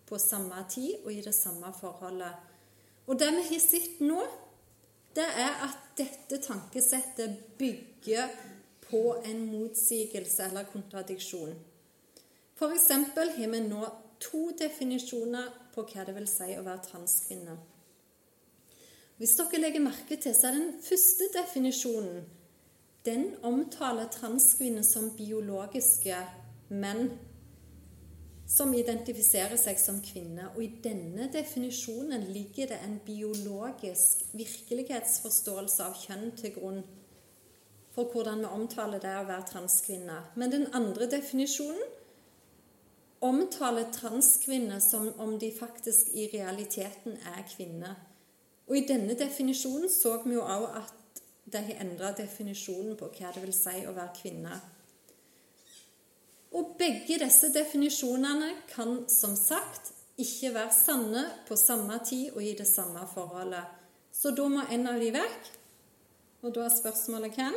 [0.08, 2.32] på samme tid og i det samme forholdet.
[3.06, 4.22] Og det vi har sett nå,
[5.16, 8.28] det er at dette tankesettet bygger
[8.90, 11.54] på en motsigelse eller kontradiksjon.
[12.56, 12.88] F.eks.
[12.90, 13.88] har vi nå
[14.20, 17.56] to definisjoner på hva det vil si å være transkvinne.
[19.16, 22.24] Hvis dere legger merke til, så er den første definisjonen
[23.06, 26.16] den omtaler transkvinner som biologiske
[26.74, 27.10] menn
[28.46, 30.52] som identifiserer seg som kvinner.
[30.54, 36.82] Og i denne definisjonen ligger det en biologisk virkelighetsforståelse av kjønn til grunn
[37.96, 40.18] for hvordan vi omtaler det å være transkvinne.
[40.36, 41.94] Men den andre definisjonen
[43.24, 47.96] omtaler transkvinner som om de faktisk i realiteten er kvinner.
[48.68, 53.32] Og i denne definisjonen så vi jo òg at de har endra definisjonen på hva
[53.32, 54.60] det vil si å være kvinne.
[56.56, 62.54] Og begge disse definisjonene kan som sagt ikke være sanne på samme tid og i
[62.58, 63.64] det samme forholdet.
[64.12, 65.50] Så da må en av de vekk.
[66.44, 67.56] Og da er spørsmålet hvem?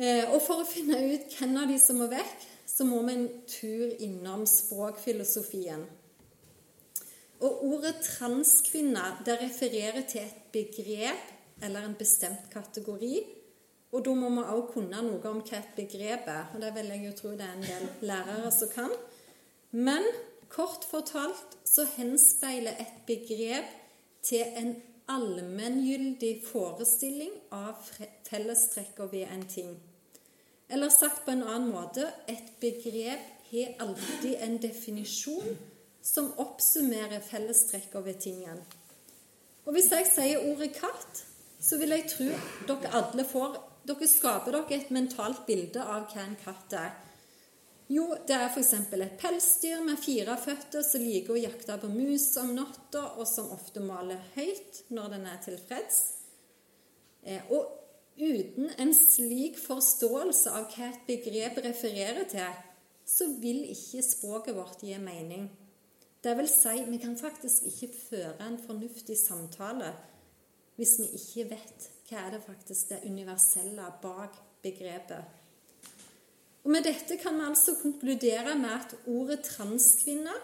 [0.00, 3.16] Eh, og for å finne ut hvem av de som må vekk, så må vi
[3.18, 5.82] en tur innom språkfilosofien.
[7.44, 13.20] Og ordet transkvinne det refererer til et begrep eller en bestemt kategori.
[13.92, 16.48] Og da må vi også kunne noe om hva et begrep er.
[16.54, 18.96] Og det vil jeg jo tro det er en del lærere som kan.
[19.72, 20.06] Men
[20.52, 23.68] kort fortalt så henspeiler et begrep
[24.24, 24.74] til en
[25.10, 27.76] allmenngyldig forestilling av
[28.28, 29.78] fellestrekker ved en ting.
[30.70, 35.56] Eller sagt på en annen måte et begrep har alltid en definisjon
[36.02, 38.60] som oppsummerer fellestrekkene ved tingen.
[39.66, 41.24] Og Hvis jeg sier ordet katt,
[41.60, 42.28] så vil jeg tro
[42.68, 43.58] dere alle får
[43.90, 46.90] Dere skaper dere et mentalt bilde av hva en katt er.
[47.90, 48.74] Jo, det er f.eks.
[48.76, 53.48] et pelsdyr med fire føtter som liker å jakte på mus om natta, og som
[53.50, 55.98] ofte maler høyt når den er tilfreds.
[57.24, 57.79] Eh, og
[58.18, 62.58] Uten en slik forståelse av hva et begrep refererer til,
[63.06, 65.48] så vil ikke språket vårt gi mening.
[66.20, 69.94] Det vil si, vi kan faktisk ikke føre en fornuftig samtale
[70.76, 75.24] hvis vi ikke vet hva er det faktisk det universelle bak begrepet.
[76.64, 80.34] Og Med dette kan vi altså konkludere med at ordet transkvinne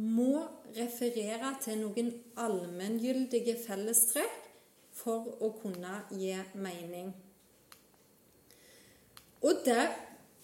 [0.00, 0.44] må
[0.76, 4.49] referere til noen allmenngyldige fellestrekk
[5.00, 7.12] for å kunne gi mening.
[9.40, 9.86] Og det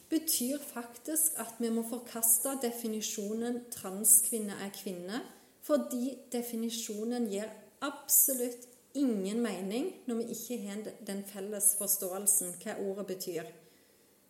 [0.08, 5.20] betyr faktisk at vi må forkaste definisjonen 'transkvinne er kvinne',
[5.62, 13.06] fordi definisjonen gir absolutt ingen mening når vi ikke har den felles forståelsen hva ordet
[13.06, 13.44] betyr.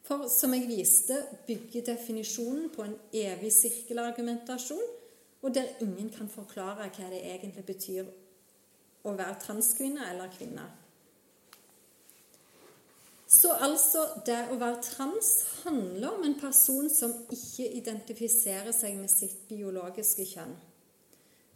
[0.03, 4.87] For som jeg viste, bygger definisjonen på en evig sirkelargumentasjon,
[5.43, 8.05] og der ingen kan forklare hva det egentlig betyr
[9.07, 10.67] å være transkvinne eller kvinne.
[13.27, 15.31] Så altså, det å være trans
[15.65, 20.55] handler om en person som ikke identifiserer seg med sitt biologiske kjønn.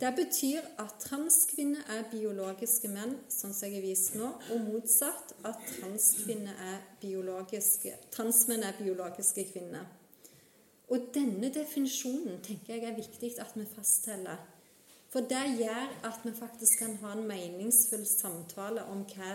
[0.00, 5.34] Det betyr at transkvinner er biologiske menn, sånn som jeg har vist nå, og motsatt
[5.44, 9.84] at transkvinner er biologiske, transmenn er biologiske kvinner.
[10.90, 14.40] Og denne definisjonen tenker jeg er viktig at vi fastholder.
[15.10, 19.32] For det gjør at vi faktisk kan ha en meningsfull samtale om hva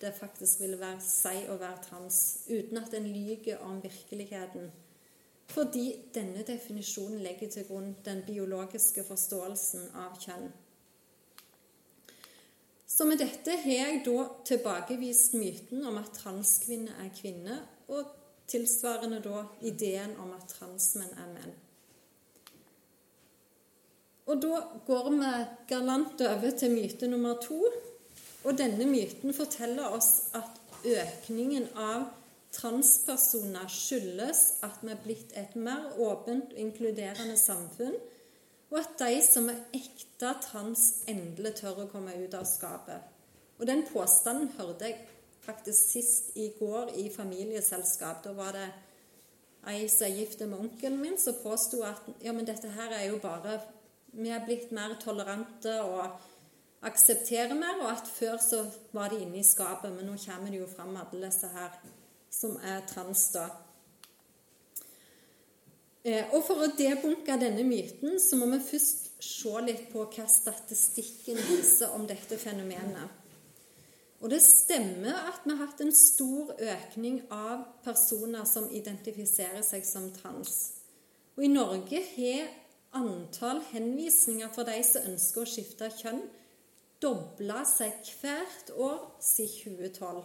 [0.00, 2.18] det faktisk vil være, si å være trans,
[2.50, 4.68] uten at en lyver om virkeligheten.
[5.46, 10.50] Fordi denne definisjonen legger til grunn den biologiske forståelsen av kjønn.
[12.86, 18.10] Så med dette har jeg da tilbakevist myten om at transkvinner er kvinner, og
[18.50, 21.56] tilsvarende da ideen om at transmenn er menn.
[24.26, 25.32] Og da går vi
[25.70, 27.60] galant over til myte nummer to.
[28.46, 32.08] Og denne myten forteller oss at økningen av
[32.56, 37.96] transpersoner skyldes at vi er blitt et mer åpent og inkluderende samfunn,
[38.70, 43.12] og at de som er ekte trans, endelig tør å komme ut av skapet.
[43.58, 45.04] Og den påstanden hørte jeg
[45.46, 48.24] faktisk sist i går i familieselskap.
[48.24, 48.66] Da var det
[49.70, 53.06] ei som er gift med onkelen min, som påsto at ja, men dette her er
[53.10, 53.60] jo bare
[54.12, 56.16] vi er blitt mer tolerante og
[56.86, 60.60] aksepterer mer, og at før så var de inne i skapet, men nå kommer det
[60.60, 61.78] jo fram alle disse her
[62.30, 63.46] som er trans, da.
[66.06, 70.26] Eh, og For å debunke denne myten så må vi først se litt på hva
[70.30, 73.24] statistikken viser om dette fenomenet.
[74.22, 79.84] Og det stemmer at vi har hatt en stor økning av personer som identifiserer seg
[79.84, 80.54] som trans.
[81.36, 82.46] Og i Norge har
[82.96, 86.24] antall henvisninger for de som ønsker å skifte kjønn,
[87.02, 90.24] dobla seg hvert år siden 2012.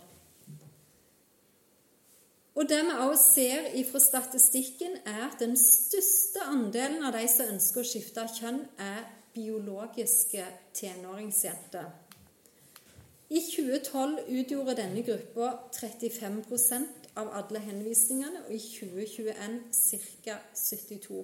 [2.56, 7.48] Og Det vi også ser fra statistikken, er at den største andelen av de som
[7.54, 10.46] ønsker å skifte kjønn, er biologiske
[10.76, 11.88] tenåringsjenter.
[13.32, 19.62] I 2012 utgjorde denne gruppa 35% av alle henvisningene, og i 2021
[20.26, 20.36] ca.
[20.54, 21.24] 72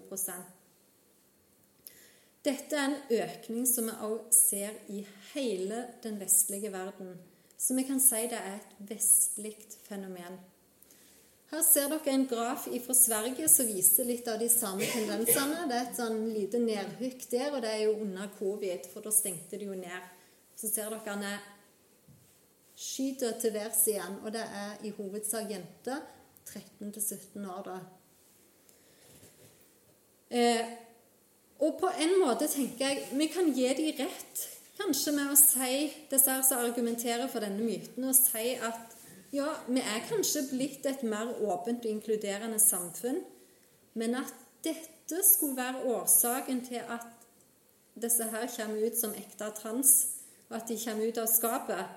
[2.47, 5.01] dette er en økning som vi også ser i
[5.33, 7.17] hele den vestlige verden.
[7.57, 9.55] Så vi kan si det er et vestlig
[9.87, 10.37] fenomen.
[11.47, 15.65] Her ser dere en graf fra Sverige som viser litt av de samme tendensene.
[15.69, 19.13] Det er et sånn lite nedhykk der, og det er jo under covid, for da
[19.15, 20.09] stengte de jo ned.
[20.59, 21.45] Så ser dere han er
[22.77, 26.03] skyter til værs igjen, og det er i hovedsak jenter
[26.51, 27.79] 13-17 år, da.
[30.27, 30.86] Eh,
[31.59, 34.43] og på en måte tenker jeg vi kan gi de rett,
[34.77, 38.93] kanskje med å si disse som argumenterer for denne myten, og si at
[39.33, 43.19] ja, vi er kanskje blitt et mer åpent og inkluderende samfunn,
[43.97, 44.33] men at
[44.63, 47.07] dette skulle være årsaken til at
[47.97, 49.93] disse her kommer ut som ekte trans,
[50.49, 51.95] og at de kommer ut av skapet,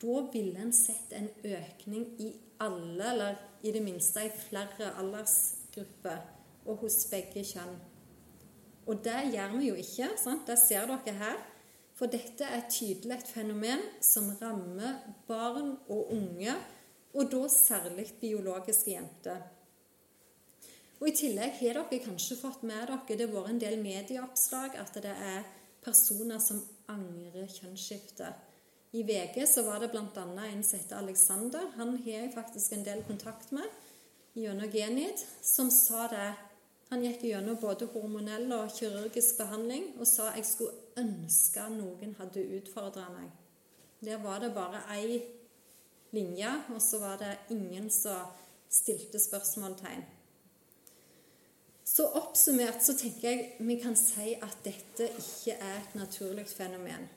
[0.00, 2.30] da ville en sett en økning i
[2.62, 6.22] alle, eller i det minste i flere aldersgrupper,
[6.64, 7.76] og hos begge kjønn.
[8.90, 10.10] Og det gjør vi jo ikke.
[10.18, 10.48] Sant?
[10.48, 11.38] Det ser dere her.
[11.94, 16.54] For dette er tydelig et fenomen som rammer barn og unge,
[17.12, 19.42] og da særlig biologiske jenter.
[21.00, 24.78] Og I tillegg har dere kanskje fått med dere det har vært en del medieoppslag
[24.80, 25.44] at det er
[25.84, 26.60] personer som
[26.92, 28.32] angrer kjønnsskifte.
[28.92, 30.24] I VG så var det bl.a.
[30.24, 31.68] en som heter Alexander.
[31.76, 33.68] Han har jeg faktisk en del kontakt med
[34.34, 36.28] gjennom Genid, som sa det
[36.90, 42.42] han gikk gjennom både hormonell og kirurgisk behandling og sa jeg skulle ønske noen hadde
[42.58, 43.28] utfordra meg.
[44.02, 45.20] Der var det bare ei
[46.10, 48.26] linje, og så var det ingen som
[48.70, 50.02] stilte spørsmålstegn.
[51.84, 57.08] Så oppsummert så tenker jeg vi kan si at dette ikke er et naturlig fenomen.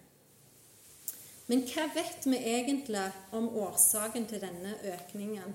[1.47, 5.53] Men hva vet vi egentlig om årsaken til denne økningen?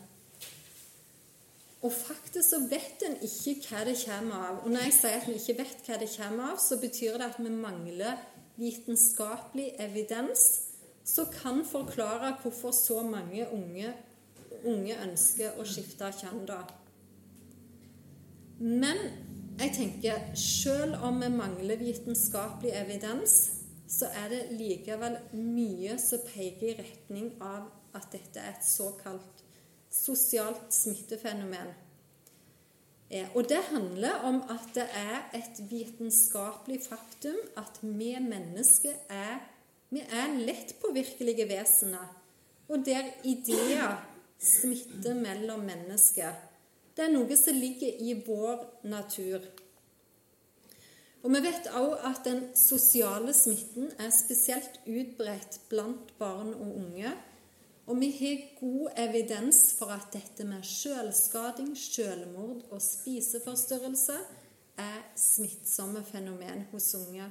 [1.83, 4.57] Og faktisk så vet en ikke hva det kommer av.
[4.65, 7.29] Og når jeg sier at vi ikke vet hva det kommer av, så betyr det
[7.29, 8.19] at vi mangler
[8.59, 10.49] vitenskapelig evidens
[11.07, 13.93] som kan forklare hvorfor så mange unge,
[14.65, 16.45] unge ønsker å skifte kjønn.
[16.51, 16.65] da.
[18.59, 18.99] Men
[19.59, 23.39] jeg tenker selv om vi mangler vitenskapelig evidens,
[23.89, 29.38] så er det likevel mye som peker i retning av at dette er et såkalt
[29.91, 31.75] sosialt smittefenomen.
[33.35, 39.39] Og det handler om at det er et vitenskapelig faktum at vi mennesker er,
[39.91, 42.11] vi er lettpåvirkelige vesener.
[42.69, 43.97] Og der ideer
[44.39, 46.37] smitter mellom mennesker.
[46.97, 49.41] Det er noe som ligger i vår natur.
[51.23, 57.13] Og Vi vet også at den sosiale smitten er spesielt utbredt blant barn og unge
[57.89, 64.17] og vi har god evidens for at dette med selvskading, selvmord og spiseforstyrrelse
[64.79, 67.31] er smittsomme fenomen hos unge.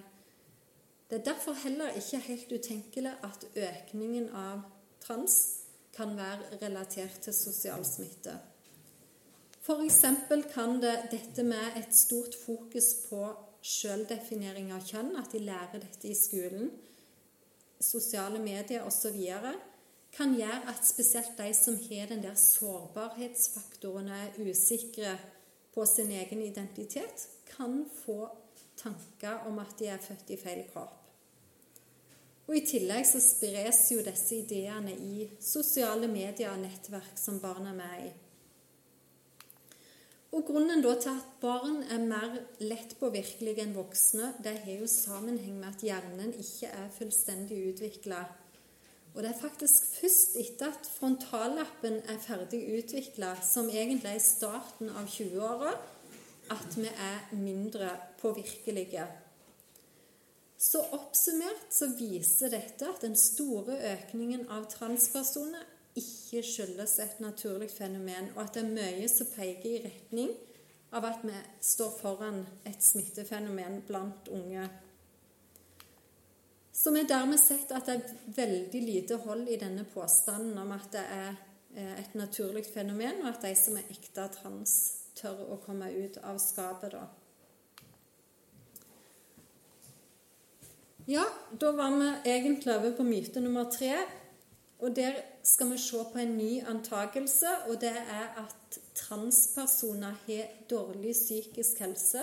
[1.09, 4.65] Det er derfor heller ikke helt utenkelig at økningen av
[5.05, 5.37] trans
[5.95, 8.33] kan være relatert til sosial smitte.
[9.61, 10.01] F.eks.
[10.53, 13.21] kan det dette med et stort fokus på
[13.61, 16.69] selvdefinering av kjønn, at de lærer dette i skolen,
[17.79, 19.17] sosiale medier osv.,
[20.17, 25.17] kan gjøre at spesielt de som har den der sårbarhetsfaktoren og er usikre
[25.75, 28.23] på sin egen identitet, kan få
[28.77, 30.95] tanker om at de er født i feil kropp.
[32.47, 37.73] Og I tillegg så spres jo disse ideene i sosiale medier og nettverk som barna
[37.73, 38.13] er med i.
[40.37, 45.59] Og Grunnen da til at barn er mer lettpåvirkelige enn voksne, det har jo sammenheng
[45.59, 48.25] med at hjernen ikke er fullstendig utvikla
[49.17, 54.21] og det er faktisk først etter at frontallappen er ferdig utvikla, som egentlig er i
[54.21, 55.71] starten av 20-åra,
[56.53, 57.89] at vi er mindre
[58.21, 59.07] påvirkelige.
[60.57, 65.65] Så oppsummert så viser dette at den store økningen av transpersoner
[65.97, 70.29] ikke skyldes et naturlig fenomen, og at det er mye som peker i retning
[70.93, 74.69] av at vi står foran et smittefenomen blant unge
[76.77, 80.75] så vi har dermed sett at det er veldig lite hold i denne påstanden om
[80.75, 81.29] at det er
[81.73, 84.73] eh, et naturlig fenomen, og at de som er ekte trans,
[85.17, 87.07] tør å komme ut av skapet da.
[91.09, 91.23] Ja,
[91.57, 93.95] da var vi egentlig over på myte nummer tre.
[94.77, 100.51] Og der skal vi se på en ny antakelse, og det er at transpersoner har
[100.69, 102.21] dårlig psykisk helse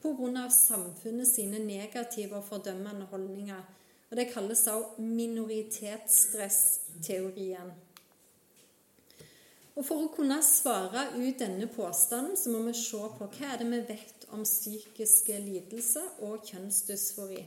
[0.00, 0.48] pga.
[0.48, 3.60] samfunnet sine negative og fordømmende holdninger
[4.10, 7.72] og Det kalles også minoritetsstressteorien.
[9.78, 13.58] Og For å kunne svare ut denne påstanden så må vi se på hva er
[13.60, 17.42] det vi vet om psykiske lidelser og kjønnsdysfori.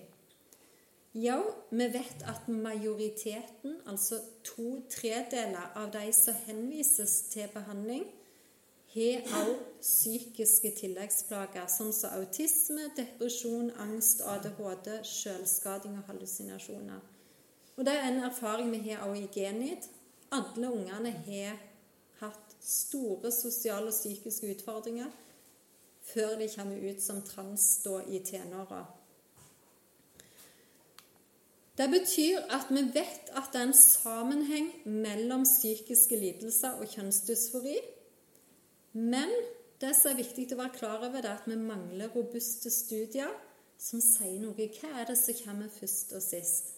[1.14, 1.38] Ja,
[1.70, 8.08] vi vet at majoriteten, altså to tredeler av de som henvises til behandling,
[8.94, 17.00] har også psykiske tilleggsplager, som autisme, depresjon, angst, ADHD, selvskading og hallusinasjoner.
[17.78, 19.90] Og Det er en erfaring vi har også i Genit.
[20.32, 21.58] Alle ungene har
[22.20, 25.10] hatt store sosiale og psykiske utfordringer
[26.14, 28.86] før de kommer ut som trans da i tenåra.
[31.78, 37.78] Det betyr at vi vet at det er en sammenheng mellom psykiske lidelser og kjønnsdysfori.
[38.94, 39.32] Men
[39.82, 43.32] det som er viktig å være klar over, det er at vi mangler robuste studier
[43.80, 44.70] som sier noe.
[44.78, 46.74] Hva er det som kommer først og sist?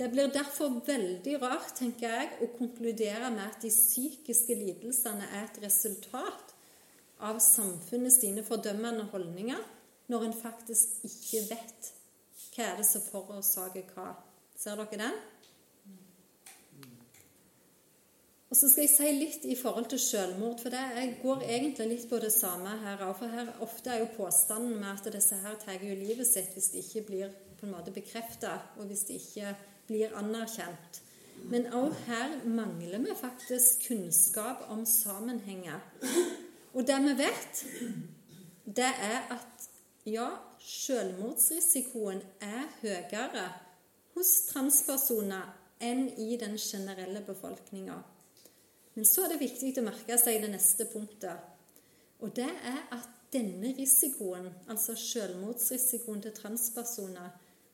[0.00, 5.44] Det blir derfor veldig rart, tenker jeg, å konkludere med at de psykiske lidelsene er
[5.44, 6.54] et resultat
[7.20, 9.60] av samfunnet sine fordømmende holdninger,
[10.08, 11.90] når en faktisk ikke vet
[12.54, 14.14] hva er det som forårsaker hva.
[14.58, 15.20] Ser dere den?
[18.50, 21.84] Og så skal jeg si litt i forhold til selvmord, for det jeg går egentlig
[21.92, 23.12] litt på det samme her òg.
[23.20, 26.72] For her ofte er jo påstanden med at disse her tar jo livet sitt hvis
[26.72, 27.30] de ikke blir
[27.60, 29.54] på en måte bekrefta, og hvis de ikke
[29.86, 31.00] blir anerkjent.
[31.46, 35.78] Men òg her mangler vi faktisk kunnskap om sammenhenger.
[36.74, 37.64] Og det vi vet,
[38.66, 39.70] det er at
[40.10, 40.28] ja,
[40.58, 43.48] selvmordsrisikoen er høyere
[44.16, 48.02] hos transpersoner enn i den generelle befolkninga.
[49.00, 51.40] Men så er det viktig å merke seg det neste punktet.
[52.20, 57.30] Og det er at denne risikoen, altså selvmordsrisikoen til transpersoner,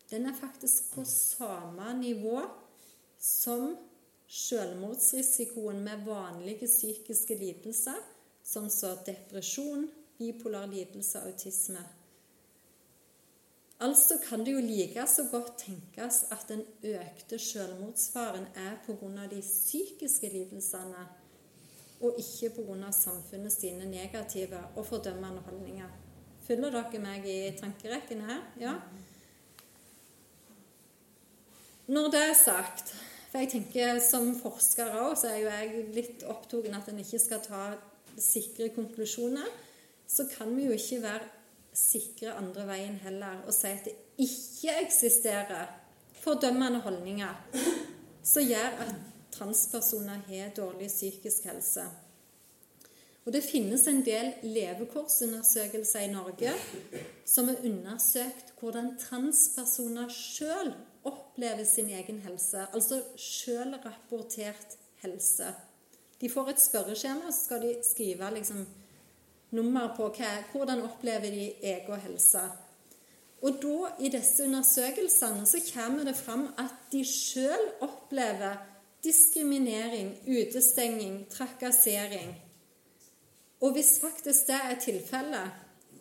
[0.07, 2.45] den er faktisk på samme nivå
[3.19, 3.73] som
[4.31, 7.99] selvmordsrisikoen med vanlige psykiske lidelser,
[8.47, 9.89] som så depresjon,
[10.21, 11.83] bipolar lidelse autisme.
[13.81, 19.27] Altså kan det jo like så godt tenkes at den økte selvmordsfaren er pga.
[19.31, 21.07] de psykiske lidelsene,
[22.01, 22.91] og ikke pga.
[22.91, 25.89] samfunnet sine negative og fordømmende holdninger.
[26.47, 28.41] Følger dere meg i tankerekken her?
[28.61, 28.75] Ja?
[31.87, 32.95] Når det er sagt
[33.31, 37.01] For jeg tenker som forsker òg, så er jo jeg litt opptatt av at en
[37.03, 37.63] ikke skal ta
[38.17, 39.49] sikre konklusjoner.
[40.09, 41.36] Så kan vi jo ikke være
[41.77, 45.69] sikre andre veien heller og si at det ikke eksisterer
[46.23, 47.35] fordømmende holdninger
[48.27, 48.97] som gjør at
[49.37, 51.85] transpersoner har dårlig psykisk helse.
[53.27, 56.53] Og Det finnes en del levekårsundersøkelser i Norge
[57.27, 60.71] som har undersøkt hvordan transpersoner sjøl
[61.07, 65.51] opplever sin egen helse, altså sjølrapportert helse.
[66.21, 68.63] De får et spørreskjema, så skal de skrive liksom
[69.57, 72.45] nummer på hva, hvordan opplever de egen helse.
[73.45, 78.57] Og da, i disse undersøkelsene, så kommer det fram at de sjøl opplever
[79.05, 82.33] diskriminering, utestenging, trakassering.
[83.61, 85.51] Og hvis faktisk det er tilfellet,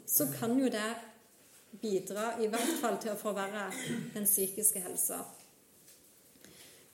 [0.07, 0.91] så kan jo det
[1.81, 3.67] bidra i hvert fall til å forverre
[4.15, 5.21] den psykiske helsa.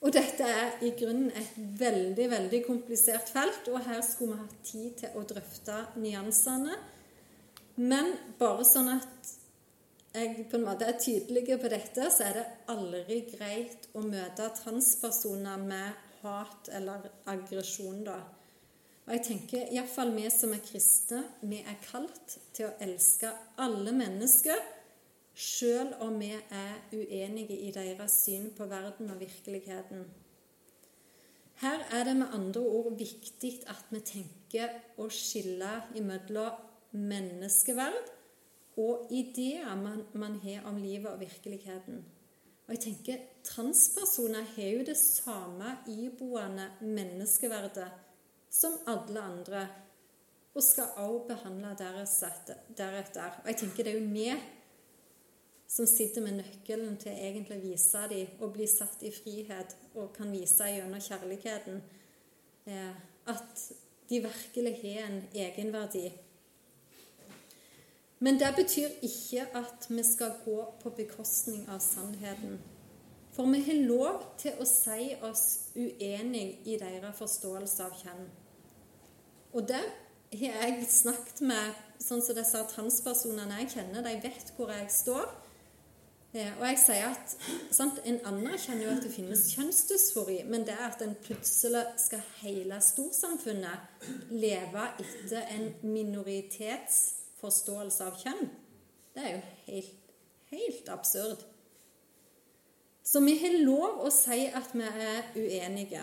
[0.02, 4.64] Og dette er i grunnen et veldig veldig komplisert felt, og her skulle vi hatt
[4.66, 6.74] tid til å drøfte nyansene.
[7.78, 9.30] Men bare sånn at
[10.12, 14.50] jeg på en måte er tydelig på dette, så er det aldri greit å møte
[14.58, 18.18] transpersoner med hat eller aggresjon, da.
[19.06, 23.30] Og jeg tenker iallfall vi som er kristne, vi er kalt til å elske
[23.62, 24.60] alle mennesker
[25.34, 30.04] sjøl om vi er uenige i deres syn på verden og virkeligheten.
[31.62, 36.58] Her er det med andre ord viktig at vi tenker å skille imellom
[36.92, 38.10] menneskeverd
[38.82, 42.02] og ideer man, man har om livet og virkeligheten.
[42.66, 47.88] Og jeg tenker Transpersoner har jo det samme iboende menneskeverdet
[48.52, 49.62] som alle andre,
[50.54, 53.38] og skal også behandle deretter.
[53.42, 54.28] Og jeg tenker det er jo vi
[55.72, 60.10] som sitter med nøkkelen til egentlig å vise dem og bli satt i frihet og
[60.16, 61.78] kan vise gjennom kjærligheten
[62.68, 62.98] eh,
[63.32, 63.62] at
[64.10, 66.10] de virkelig har en egenverdi.
[68.22, 72.60] Men det betyr ikke at vi skal gå på bekostning av sannheten.
[73.32, 78.26] For vi har lov til å si oss uenig i deres forståelse av kjønn.
[79.56, 79.80] Og det
[80.36, 84.04] har jeg snakket med sånn som disse transpersonene jeg kjenner.
[84.04, 85.26] De vet hvor jeg står.
[86.32, 87.34] Eh, og jeg sier at
[87.76, 92.78] sant, En anerkjenner jo at det finnes kjønnsdysfori, men det at en plutselig skal hele
[92.80, 93.78] storsamfunnet
[94.30, 98.48] leve etter en minoritetsforståelse av kjønn,
[99.12, 99.96] det er jo helt,
[100.54, 101.44] helt absurd.
[103.04, 106.02] Så vi har lov å si at vi er uenige.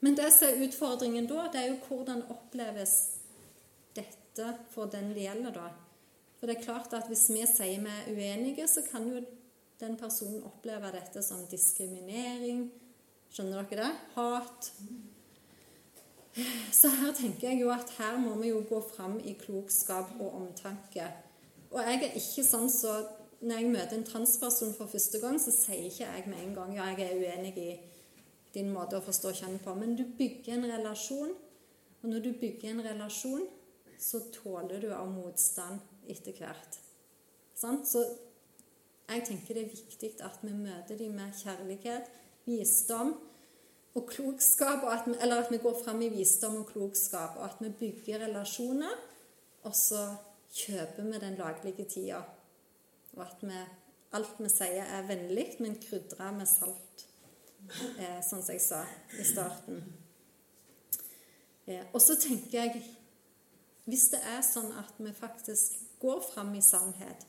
[0.00, 2.92] Men det som er utfordringen da, det er jo hvordan oppleves
[3.96, 5.85] dette for den det gjelder, da.
[6.36, 9.22] For det er klart at hvis vi sier vi er uenige, så kan jo
[9.80, 12.66] den personen oppleve dette som diskriminering.
[13.32, 13.92] Skjønner dere det?
[14.14, 14.70] Hat.
[16.72, 20.34] Så her tenker jeg jo at her må vi jo gå fram i klokskap og
[20.42, 21.08] omtanke.
[21.72, 22.98] Og jeg er ikke sånn så
[23.40, 26.72] når jeg møter en transperson for første gang, så sier ikke jeg med en gang
[26.76, 27.70] ja, jeg er uenig i
[28.54, 29.74] din måte å forstå kjønn på.
[29.76, 31.34] Men du bygger en relasjon,
[32.00, 33.44] og når du bygger en relasjon,
[34.00, 35.80] så tåler du av motstand
[36.12, 36.78] etter hvert.
[37.56, 37.82] Sånn?
[37.88, 38.02] Så
[39.06, 42.10] jeg tenker det er viktig at vi møter dem med kjærlighet,
[42.46, 43.14] visdom
[43.96, 44.84] og klokskap.
[44.84, 47.72] Og at vi, eller at vi går fram i visdom og klokskap, og at vi
[47.80, 48.96] bygger relasjoner.
[49.66, 50.02] Og så
[50.56, 52.22] kjøper vi den laglige tida.
[53.16, 53.60] Og at vi,
[54.18, 57.06] alt vi sier, er vennlig, men krydra med salt.
[57.66, 58.82] Eh, sånn som jeg sa
[59.18, 59.80] i starten.
[61.66, 62.82] Eh, og så tenker jeg
[63.86, 67.26] Hvis det er sånn at vi faktisk går fram i sannhet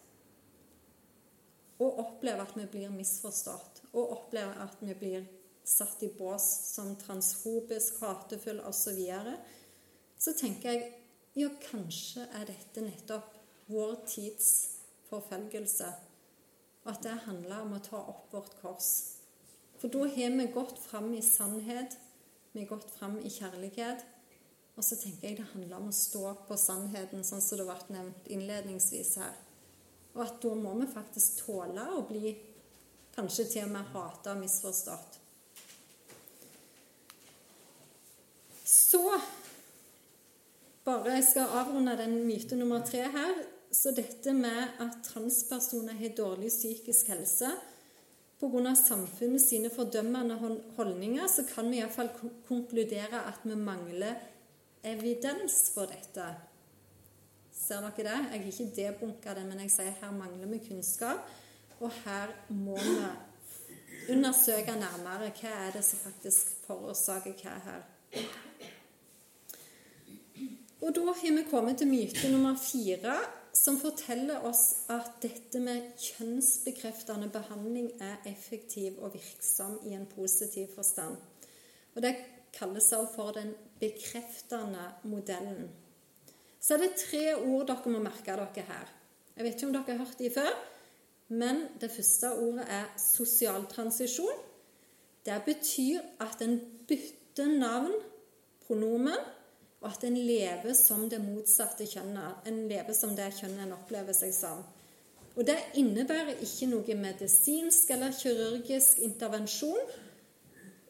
[1.77, 5.27] og opplever at vi blir misforstått, og opplever at vi blir
[5.67, 9.35] satt i bås som transfobisk, hatefull osv., så, videre,
[10.17, 10.87] så tenker jeg
[11.37, 13.35] ja, kanskje er dette nettopp
[13.69, 14.49] vår tids
[15.11, 15.91] forfølgelse.
[16.81, 18.89] Og at det handler om å ta opp vårt kors.
[19.77, 21.97] For da har vi gått fram i sannhet,
[22.53, 24.01] vi har gått fram i kjærlighet.
[24.77, 27.95] Og så tenker jeg det handler om å stå på sannheten, sånn som det ble
[27.95, 29.33] nevnt innledningsvis her.
[30.13, 32.35] Og at da må vi faktisk tåle å bli
[33.15, 35.17] kanskje til og med hata og misforstått.
[38.67, 39.01] Så
[40.85, 43.41] bare Jeg skal avrunde den myte nummer tre her.
[43.71, 47.49] Så dette med at transpersoner har dårlig psykisk helse
[48.39, 48.75] pga.
[48.75, 50.37] samfunnet sine fordømmende
[50.77, 52.09] holdninger, så kan vi iallfall
[52.47, 54.15] konkludere at vi mangler
[54.93, 56.27] evidens for dette.
[57.51, 58.17] Ser dere det?
[58.31, 61.27] Jeg har ikke debunka det, men jeg sier her mangler vi kunnskap.
[61.79, 67.83] Og her må vi undersøke nærmere hva er det som faktisk forårsaker hva her.
[70.81, 73.17] Og da har vi kommet til myte nummer fire,
[73.53, 80.67] som forteller oss at dette med kjønnsbekreftende behandling er effektiv og virksom i en positiv
[80.75, 81.17] forstand.
[81.95, 82.15] Og Det
[82.53, 85.67] kalles også for den bekreftende modellen
[86.67, 88.89] så er det tre ord dere må merke dere her.
[89.37, 90.55] Jeg vet ikke om dere har hørt de før,
[91.39, 94.41] men det første ordet er sosial transisjon.
[95.23, 96.57] Det betyr at en
[96.87, 97.93] bytter navn,
[98.65, 99.19] pronomen,
[99.79, 102.47] og at en lever som det motsatte kjønnet.
[102.49, 104.65] En lever som det kjønnet en opplever seg som.
[105.37, 109.79] Og Det innebærer ikke noe medisinsk eller kirurgisk intervensjon.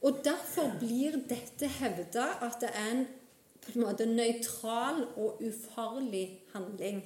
[0.08, 3.08] Og Derfor blir dette hevda at det er en
[3.66, 7.02] på en måte nøytral og ufarlig handling.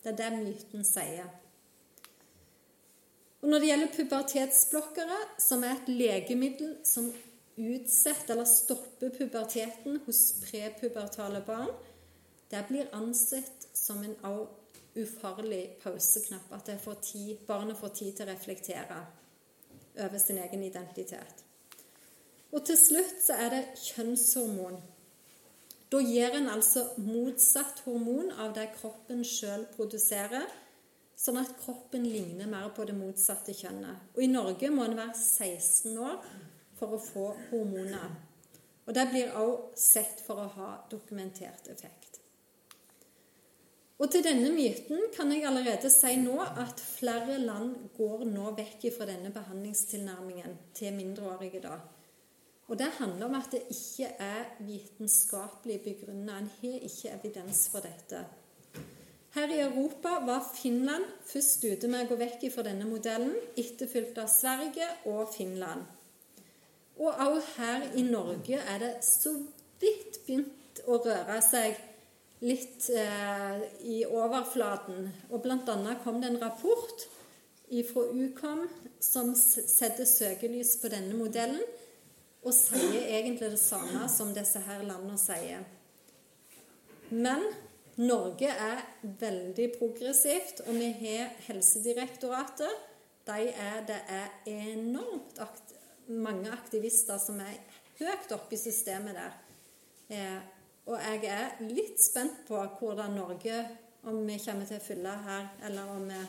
[0.00, 1.28] Det er det myten sier.
[3.42, 7.10] Og Når det gjelder pubertetsblokkere, som er et legemiddel som
[7.56, 11.72] utsetter eller stopper puberteten hos prepubertale barn,
[12.50, 14.16] det blir ansett som en
[14.96, 16.52] ufarlig pauseknapp.
[16.52, 19.02] At får tid, barnet får tid til å reflektere
[19.98, 21.45] over sin egen identitet.
[22.56, 24.78] Og til slutt så er det kjønnshormon.
[25.92, 30.46] Da gir en altså motsatt hormon av det kroppen sjøl produserer,
[31.16, 34.08] sånn at kroppen ligner mer på det motsatte kjønnet.
[34.16, 36.16] Og I Norge må en være 16 år
[36.80, 38.16] for å få hormoner.
[38.86, 42.20] Og Det blir også sett for å ha dokumentert effekt.
[43.98, 48.88] Og Til denne myten kan jeg allerede si nå at flere land går nå vekk
[48.96, 51.62] fra denne behandlingstilnærmingen til mindreårige.
[51.62, 51.78] da.
[52.68, 56.38] Og Det handler om at det ikke er vitenskapelig begrunna.
[56.38, 58.24] En har ikke evidens for dette.
[59.36, 64.18] Her i Europa var Finland først ute med å gå vekk fra denne modellen, etterfulgt
[64.18, 65.84] av Sverige og Finland.
[66.96, 69.34] Og også her i Norge er det så
[69.80, 71.76] vidt begynt å røre seg
[72.40, 75.10] litt eh, i overflaten.
[75.30, 75.96] Og bl.a.
[76.02, 77.06] kom det en rapport
[77.66, 78.66] fra Ukom
[79.02, 81.62] som setter søkelys på denne modellen
[82.46, 85.64] og sier egentlig det samme som disse her landene sier.
[87.10, 87.42] Men
[87.96, 88.82] Norge er
[89.20, 92.84] veldig progressivt, og vi har Helsedirektoratet.
[93.26, 95.74] De er, det er enormt akt,
[96.06, 97.56] mange aktivister som er
[97.98, 99.38] høyt oppe i systemet der.
[100.14, 100.38] Eh,
[100.86, 103.62] og jeg er litt spent på hvordan Norge,
[104.06, 106.20] om vi kommer til å fylle her, eller om vi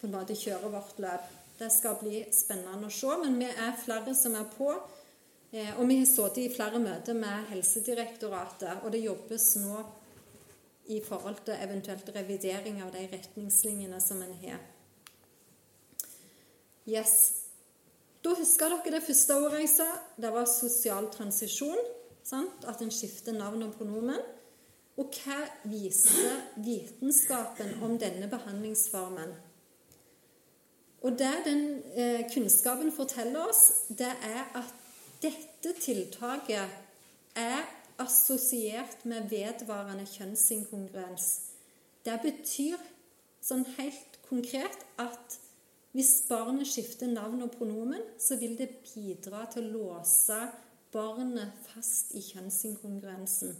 [0.00, 1.35] på en måte kjører vårt løp.
[1.58, 3.12] Det skal bli spennende å se.
[3.22, 4.70] Men vi er flere som er på.
[5.52, 9.84] Eh, og vi har sittet i flere møter med Helsedirektoratet, og det jobbes nå
[10.92, 14.60] i forhold til eventuelt revidering av de retningslinjene som en har.
[16.86, 17.16] Yes.
[18.22, 19.88] Da husker dere det første ordet jeg sa.
[20.18, 21.82] Det var sosial transisjon.
[22.26, 22.66] Sant?
[22.66, 24.22] At en skifter navn og pronomen.
[24.96, 29.34] Og hva viser vitenskapen om denne behandlingsformen?
[31.06, 31.62] Og det den
[31.94, 34.72] eh, kunnskapen forteller oss, det er at
[35.22, 36.72] dette tiltaket
[37.38, 37.62] er
[38.02, 41.28] assosiert med vedvarende kjønnsinkongruens.
[42.04, 42.82] Det betyr
[43.44, 45.38] sånn helt konkret at
[45.96, 50.42] hvis barnet skifter navn og pronomen, så vil det bidra til å låse
[50.92, 53.56] barnet fast i kjønnsinkongruensen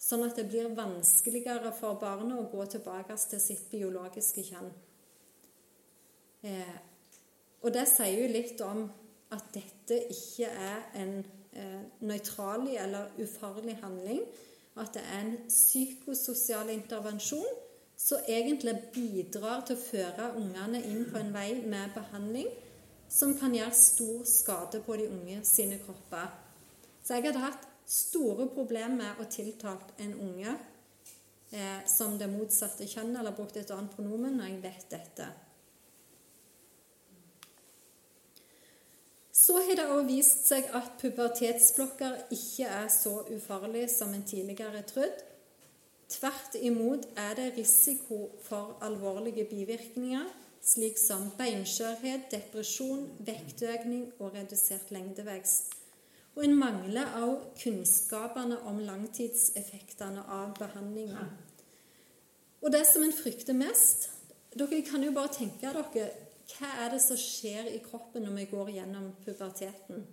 [0.00, 4.70] sånn at det blir vanskeligere for barnet å gå tilbake til sitt biologiske kjønn.
[6.42, 6.76] Eh,
[7.60, 8.86] og det sier jo litt om
[9.34, 11.18] at dette ikke er en
[11.52, 14.22] eh, nøytral eller ufarlig handling.
[14.80, 17.58] At det er en psykososial intervensjon
[18.00, 22.48] som egentlig bidrar til å føre ungene inn på en vei med behandling
[23.10, 26.30] som kan gjøre stor skade på de unge sine kropper.
[27.02, 32.86] Så jeg hadde hatt store problemer med å tiltale en unge eh, som det motsatte
[32.88, 35.28] kjønn eller brukt et annet pronomen når jeg vet dette.
[39.50, 44.84] Så har det òg vist seg at pubertetsblokker ikke er så ufarlig som en tidligere
[44.86, 45.24] trodd.
[46.06, 50.28] Tvert imot er det risiko for alvorlige bivirkninger,
[50.62, 55.74] slik som beinskjørhet, depresjon, vektøkning og redusert lengdevekst.
[56.38, 61.26] Og en mangler også kunnskapene om langtidseffektene av behandlinga.
[62.62, 64.12] Og det som en frykter mest
[64.54, 68.48] Dere kan jo bare tenke dere hva er det som skjer i kroppen når vi
[68.50, 70.04] går gjennom puberteten?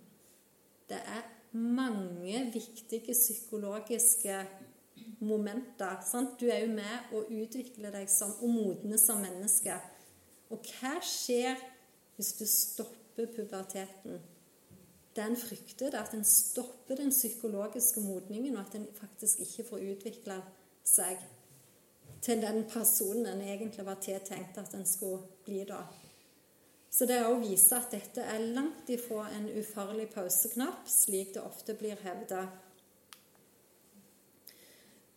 [0.88, 4.40] Det er mange viktige psykologiske
[5.20, 6.00] momenter.
[6.04, 6.40] Sant?
[6.40, 9.76] Du er jo med å utvikle deg som, og modne som menneske.
[10.52, 11.58] Og hva skjer
[12.16, 14.20] hvis du stopper puberteten?
[15.16, 19.86] Den frykter, er at en stopper den psykologiske modningen, og at en faktisk ikke får
[19.94, 20.38] utvikle
[20.86, 21.18] seg
[22.22, 25.82] til den personen en egentlig var tiltenkt at en skulle bli da.
[26.98, 31.76] Så det å vise at dette er langt ifra en ufarlig pauseknapp, slik det ofte
[31.78, 32.40] blir hevda.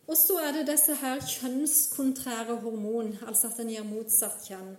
[0.06, 4.76] Og så er det disse her kjønnskontrære hormon, altså at en gir motsatt kjønn.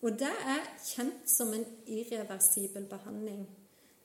[0.00, 3.44] Og det er kjent som en irreversibel behandling.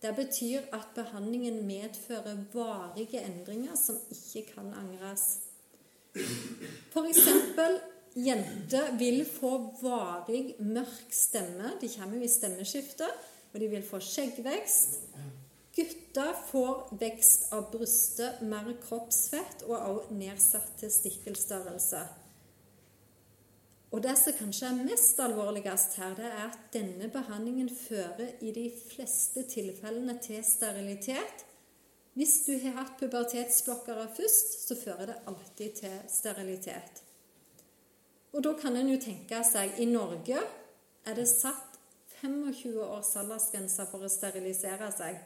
[0.03, 5.23] Det betyr at behandlingen medfører varige endringer som ikke kan angres.
[6.91, 7.29] F.eks.
[8.15, 9.51] jenter vil få
[9.81, 11.75] varig mørk stemme.
[11.81, 13.09] De kommer jo i stemmeskifte,
[13.53, 14.99] og de vil få skjeggvekst.
[15.75, 22.03] Gutter får vekst av brystet, mer kroppsfett og også nedsatt testikkelstørrelse.
[23.91, 28.51] Og det som kanskje er mest alvorligst her, det er at denne behandlingen fører i
[28.55, 31.45] de fleste tilfellene til sterilitet.
[32.15, 37.04] Hvis du har hatt pubertetsblokkere først, så fører det alltid til sterilitet.
[38.35, 40.41] Og da kan en jo tenke seg I Norge
[41.07, 41.79] er det satt
[42.19, 45.19] 25 års aldersgrense for å sterilisere seg.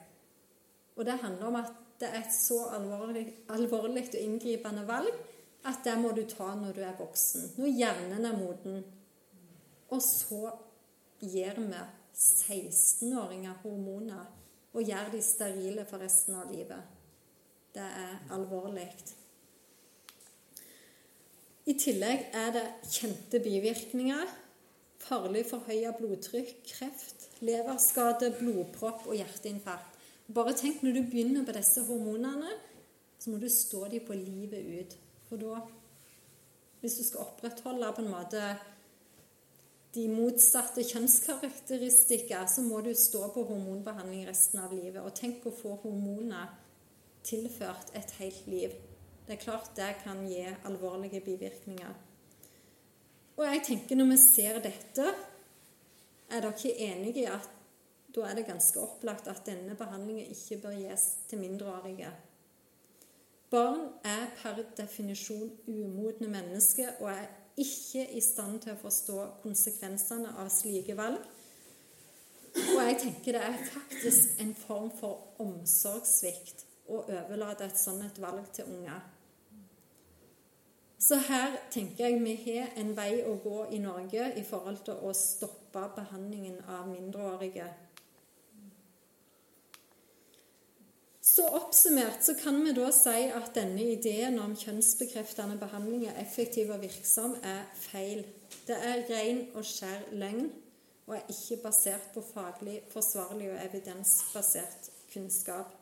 [0.97, 5.16] Og det handler om at det er et så alvorlig, alvorlig og inngripende valg
[5.68, 8.84] at det må du ta når du er voksen, når hjernen er moden.
[9.89, 10.53] Og så
[11.20, 11.82] gir vi
[12.20, 14.28] 16-åringer hormoner
[14.74, 16.95] og gjør de sterile for resten av livet.
[17.74, 18.88] Det er alvorlig.
[21.70, 24.30] I tillegg er det kjente bivirkninger.
[25.00, 30.00] Farlig forhøya blodtrykk, kreft, leverskade, blodpropp og hjerteinfarkt.
[30.34, 32.56] Bare tenk når du begynner på disse hormonene,
[33.20, 34.98] så må du stå dem på livet ut.
[35.30, 35.62] For da,
[36.82, 38.44] hvis du skal opprettholde på en måte
[39.94, 45.02] de motsatte kjønnskarakteristikker, så må du stå på hormonbehandling resten av livet.
[45.06, 46.50] Og tenk å få hormoner
[47.26, 48.78] tilført et helt liv.
[49.30, 51.90] Det er klart det kan gi alvorlige bivirkninger.
[53.38, 55.04] Og jeg tenker når vi ser dette,
[56.30, 57.46] er dere ikke enige i at
[58.16, 62.10] da er det ganske opplagt at denne behandlingen ikke bør gis til mindreårige.
[63.54, 70.34] Barn er per definisjon umodne mennesker og er ikke i stand til å forstå konsekvensene
[70.42, 71.22] av slike valg.
[72.58, 78.50] Og jeg tenker det er faktisk en form for omsorgssvikt å overlate et sånt valg
[78.58, 79.19] til unger.
[81.00, 85.00] Så her tenker jeg vi har en vei å gå i Norge i forhold til
[85.08, 87.70] å stoppe behandlingen av mindreårige
[91.39, 96.74] Så oppsummert så kan vi da si at denne ideen om kjønnsbekreftende behandling er effektiv
[96.74, 98.26] og virksom, er feil.
[98.68, 100.50] Det er ren og skjær løgn
[101.06, 105.79] og er ikke basert på faglig forsvarlig og evidensbasert kunnskap.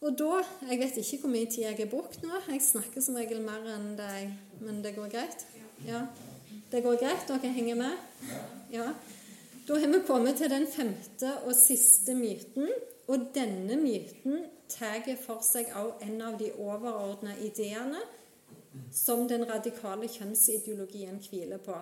[0.00, 2.40] Og da Jeg vet ikke hvor mye tid jeg har brukt nå.
[2.48, 4.30] Jeg snakker som regel mer enn deg,
[4.64, 5.44] men det går greit?
[5.86, 6.06] Ja.
[6.70, 7.26] Det går greit?
[7.28, 7.98] Dere henger med?
[8.72, 8.92] Ja.
[9.68, 12.70] Da har vi kommet til den femte og siste myten.
[13.10, 18.00] Og denne myten tar for seg også en av de overordna ideene
[18.94, 21.74] som den radikale kjønnsideologien hviler på.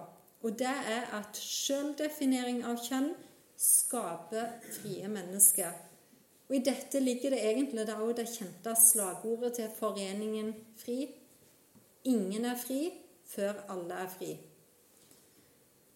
[0.43, 3.13] Og det er at sjøldefinering av kjønn
[3.59, 5.88] skaper frie mennesker.
[6.49, 11.09] Og I dette ligger det egentlig det, det kjente slagordet til foreningen FRI.
[12.09, 12.89] Ingen er fri
[13.29, 14.31] før alle er fri.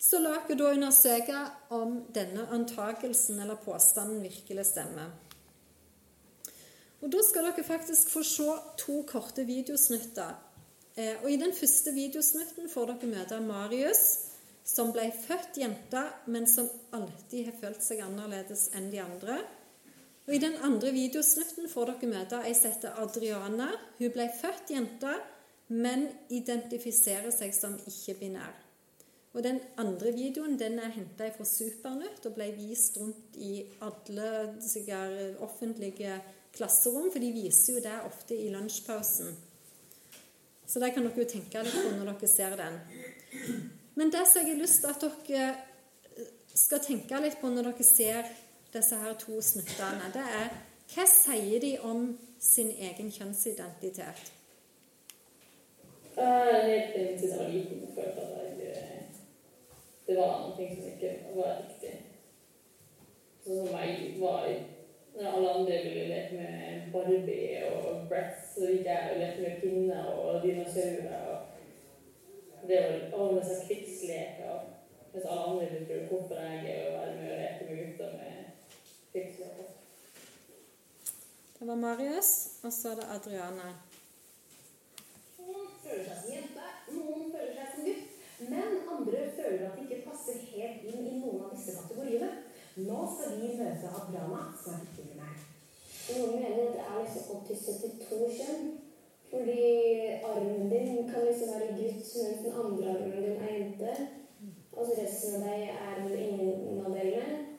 [0.03, 1.40] Så la oss da undersøke
[1.72, 5.12] om denne antakelsen eller påstanden virkelig stemmer.
[7.03, 10.34] Og Da skal dere faktisk få se to korte videosnutter.
[10.96, 14.03] Eh, og I den første videosnutten får dere møte Marius,
[14.64, 19.40] som ble født jente, men som alltid har følt seg annerledes enn de andre.
[20.26, 23.70] Og I den andre videosnutten får dere møte ei som heter Adriana.
[23.98, 25.14] Hun ble født jente,
[25.72, 28.52] men identifiserer seg som ikke-binær.
[29.32, 34.26] Og Den andre videoen den er henta fra Supernytt og ble vist rundt i alle
[35.40, 36.18] offentlige
[36.52, 39.32] klasserom, for de viser jo det ofte i lunsjpausen.
[40.68, 42.78] Så det kan dere jo tenke litt på når dere ser den.
[43.96, 45.48] Men det som jeg har lyst til at dere
[46.52, 48.28] skal tenke litt på når dere ser
[48.72, 50.52] disse her to snuttene, det er
[50.92, 52.06] hva sier de om
[52.40, 54.32] sin egen kjønnsidentitet?
[56.16, 58.42] Helt siden jeg var liten, følte at
[60.06, 61.92] det var noe som ikke var riktig.
[63.44, 64.48] Sånn som jeg var
[65.12, 69.58] Når alle andre ville leke med Barbie og Bretts, så gikk jeg og lekte med
[69.60, 71.26] pinner og dinosaurer.
[71.28, 74.62] og Det var alle disse krigsleker.
[75.12, 78.41] Mens alle andre ville spørre hvorfor jeg er være med og leke med gutter med
[79.12, 79.20] det
[81.68, 83.74] var Marius, og så er det Adriane.
[85.38, 88.10] Noen føler seg som jente, noen føler seg som gutt.
[88.48, 92.30] Men andre føler at de ikke passer helt inn i noen av disse kategoriene.
[92.86, 95.36] Nå skal vi møte Adriana, som er ikke-binær.
[96.08, 98.64] Noen mener at det er liksom opp til 72 kjønn.
[99.28, 99.62] Fordi
[100.32, 103.92] armen din kan liksom være gutt, mens den andre armen din er jente.
[104.72, 107.51] Og så resten av deg er ingen av delene.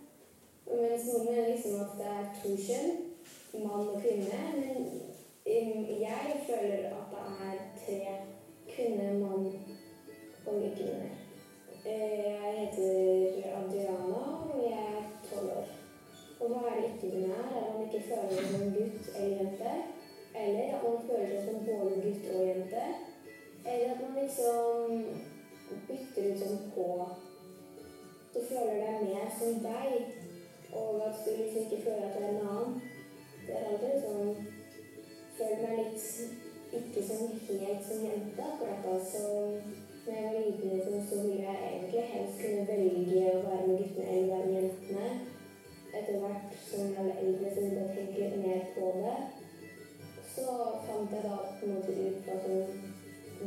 [0.65, 2.95] Mens noen mener liksom at det er to kjønn,
[3.63, 4.39] mann og kvinne.
[5.45, 7.99] Men jeg føler at det er tre
[8.69, 9.51] kvinne, mann
[10.45, 11.11] og kvinne.
[11.85, 14.21] Eh, jeg heter Adriana,
[14.53, 15.67] og jeg er tolv år.
[16.39, 17.43] Og hva er det ikke-binær?
[17.43, 19.73] Er at man ikke føler seg som gutt eller jente.
[20.35, 22.85] Eller at man føler seg som både gutt og jente.
[23.65, 25.05] Eller at man liksom
[25.87, 26.87] bytter ut sånn på
[28.33, 30.22] Du føler deg mer som deg
[30.79, 32.81] og at liksom ikke føler at det er en annen.
[33.45, 34.51] Det er alltid sånn
[35.33, 36.43] Føler meg litt
[36.77, 38.93] ikke sånn helt som jente akkurat da.
[39.05, 39.23] Så
[40.05, 43.81] når jeg var liten, liksom, så ville jeg egentlig helst kunne velge å være med
[43.81, 45.07] guttene eller være med jentene.
[45.93, 49.17] Etter hvert som jeg ble eldre, så begynte jeg å tenke litt mer på det.
[50.33, 50.47] Så
[50.87, 52.49] fant jeg da på en måte ut at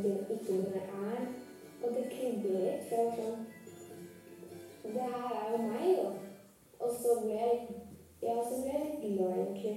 [0.04, 1.26] det ikke noe er.
[1.82, 2.86] Og det kribler litt.
[2.88, 3.44] For jeg var sånn
[4.86, 6.25] Det her er jo meg, da.
[6.80, 7.58] Og så ble jeg
[8.22, 9.76] ja, så ble jeg litt glad, egentlig.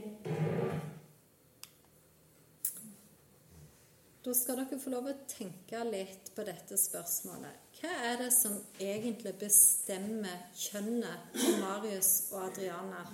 [4.24, 7.68] Da skal dere få lov å tenke litt på dette spørsmålet.
[7.80, 13.06] Hva er det som egentlig bestemmer kjønnet til Marius og Adriana?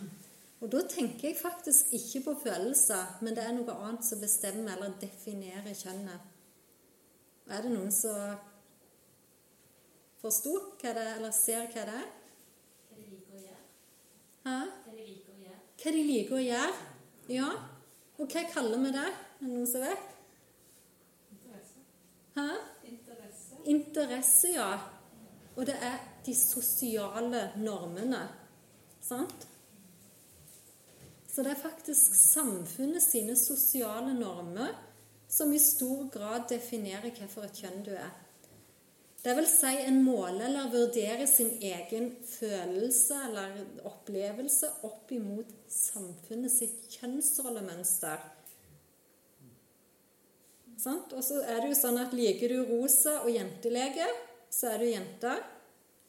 [0.63, 4.73] Og Da tenker jeg faktisk ikke på følelser, men det er noe annet som bestemmer
[4.73, 6.31] eller definerer kjønnet.
[7.53, 8.39] Er det noen som
[10.23, 12.13] forsto hva det er, eller ser hva det er?
[14.45, 14.57] Hæ?
[14.85, 16.73] Hva de liker å gjøre.
[17.33, 17.47] Ja.
[18.19, 19.05] Og hva kaller vi det?
[19.09, 20.11] Er det noen som vet?
[22.35, 22.45] Hæ?
[22.91, 23.59] Interesse.
[23.65, 24.69] Interesse, ja.
[25.55, 28.21] Og det er de sosiale normene.
[29.01, 29.47] Sant?
[31.31, 34.75] Så det er faktisk samfunnet sine sosiale normer
[35.27, 38.13] som i stor grad definerer hvilket kjønn du er.
[39.25, 43.55] Vil si en måler eller vurderer sin egen følelse eller
[43.89, 48.21] opplevelse opp imot samfunnet sitt kjønnsrollemønster.
[50.85, 54.05] Og så er det jo sånn at Liker du rosa og jentelege,
[54.53, 55.33] så er du jente.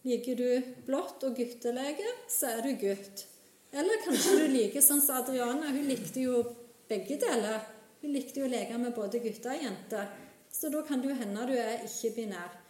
[0.05, 3.25] Liker du blått og guttelege, så er du gutt.
[3.73, 5.73] Eller kanskje du liker sånn som Adriana.
[5.73, 6.45] Hun likte jo
[6.91, 7.65] begge deler.
[8.03, 10.13] Hun likte jo å med både gutter og jenter.
[10.53, 12.66] Så da kan det jo hende du er ikke-binær.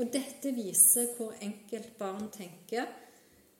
[0.00, 2.88] Og dette viser hvor enkelt barn tenker.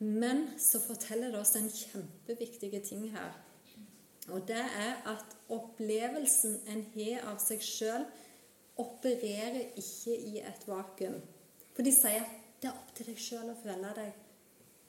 [0.00, 3.34] Men så forteller det oss en kjempeviktig ting her.
[4.32, 8.06] Og det er at opplevelsen en har av seg sjøl,
[8.80, 11.18] opererer ikke i et vakuum.
[11.76, 14.14] For de sier at det er opp til deg sjøl å føle deg.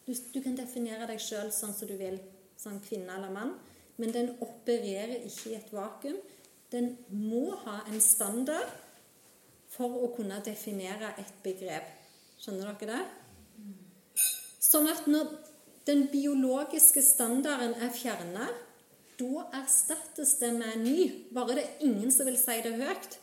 [0.05, 2.19] Du, du kan definere deg sjøl sånn som du vil,
[2.59, 3.57] som kvinne eller mann,
[3.99, 6.19] men den opererer ikke i et vakuum.
[6.71, 8.71] Den må ha en standard
[9.71, 11.87] for å kunne definere et begrep.
[12.41, 13.71] Skjønner dere det?
[14.61, 15.31] Sånn at når
[15.87, 18.49] den biologiske standarden er fjerna,
[19.21, 21.01] da erstattes det med en ny.
[21.33, 23.17] Bare det er ingen som vil si det høyt.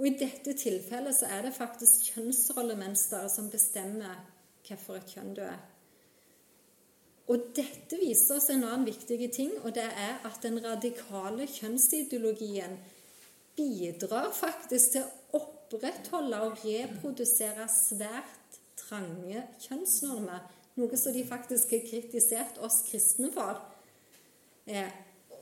[0.00, 4.22] Og i dette tilfellet så er det faktisk kjønnsrollemønsteret som bestemmer
[4.64, 5.60] hvilket kjønn du er.
[7.30, 12.74] Og dette viser oss en annen viktig ting, og det er at den radikale kjønnsideologien
[13.58, 15.06] bidrar faktisk til
[15.70, 20.42] opprettholde og reprodusere svært trange kjønnsnormer.
[20.80, 23.60] Noe som de faktisk har kritisert oss kristne for.
[24.66, 24.90] Eh,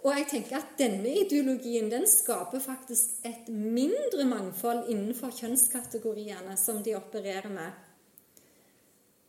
[0.04, 6.82] og jeg tenker at denne ideologien den skaper faktisk et mindre mangfold innenfor kjønnskategoriene som
[6.84, 7.84] de opererer med.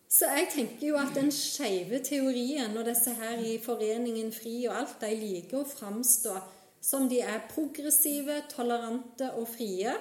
[0.09, 4.77] Så jeg tenker jo at den skeive teorien og disse her i Foreningen FRI og
[4.81, 6.37] alt, de liker å framstå
[6.81, 9.93] som de er progressive, tolerante og frie,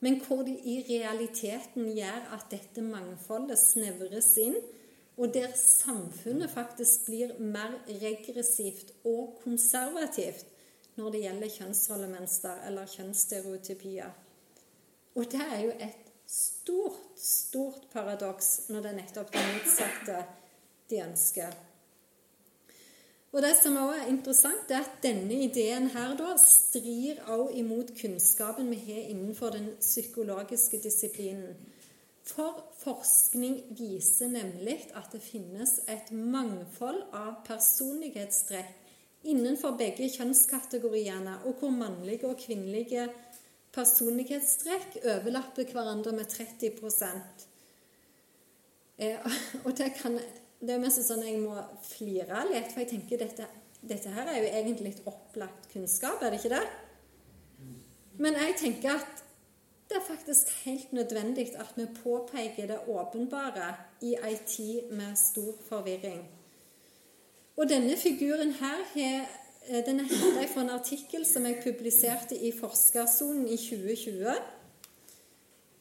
[0.00, 4.56] men hvor de i realiteten gjør at dette mangfoldet snevres inn
[5.20, 10.46] og der samfunnet faktisk blir mer regressivt og konservativt
[10.96, 14.14] når det gjelder kjønnsrollemønster eller kjønnsstereotypier.
[15.14, 20.22] Og det er jo et stort, stort paradoks når det er nettopp det motsatte
[20.90, 21.56] de ønsker.
[23.32, 27.92] Og Det som også er interessant, er at denne ideen her da strir også imot
[28.00, 31.54] kunnskapen vi har innenfor den psykologiske disiplinen.
[32.26, 38.76] For forskning viser nemlig at det finnes et mangfold av personlighetstrekk
[39.30, 43.08] innenfor begge kjønnskategoriene, og hvor mannlige og kvinnelige
[43.72, 46.70] personlighetstrekk overlapper hverandre med 30
[48.98, 49.18] eh,
[49.64, 50.18] Og det, kan,
[50.60, 51.56] det er mest sånn jeg må
[51.86, 53.46] flire litt, for jeg tenker dette,
[53.80, 56.64] dette her er jo egentlig litt opplagt kunnskap, er det ikke det?
[58.20, 59.22] Men jeg tenker at
[59.90, 63.72] det er faktisk helt nødvendig at vi påpeker det åpenbare
[64.06, 66.20] i ei tid med stor forvirring.
[67.56, 72.52] Og denne figuren her eh, den er henta fra en artikkel som jeg publiserte i
[72.60, 74.36] Forskersonen i 2020.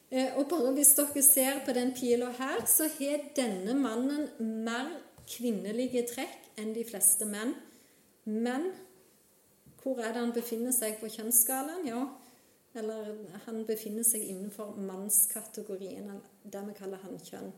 [0.10, 4.30] Eh, og bare hvis dere ser på den pila her, så har denne mannen
[4.66, 4.89] mer
[5.30, 7.53] kvinnelige trekk enn de fleste menn.
[8.26, 8.72] Men
[9.84, 11.86] hvor er det han befinner seg på kjønnsskalaen?
[11.88, 12.07] Ja,
[12.78, 13.14] eller
[13.45, 16.10] han befinner seg innenfor mannskategorien,
[16.43, 17.53] det vi kaller hannkjønn.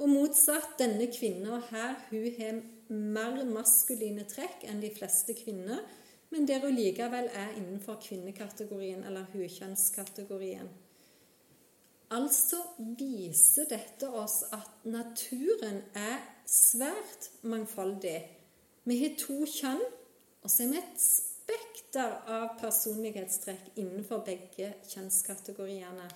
[0.00, 2.60] Og motsatt, denne kvinna her, hun har
[2.90, 5.82] mer maskuline trekk enn de fleste kvinner,
[6.30, 10.68] men der hun likevel er innenfor kvinnekategorien eller hukjønnskategorien.
[12.10, 12.58] Altså
[12.98, 18.18] viser dette oss at naturen er svært mangfoldig.
[18.84, 19.82] Vi har to kjønn,
[20.42, 26.08] og så er vi et spekter av personlighetstrekk innenfor begge kjønnskategoriene.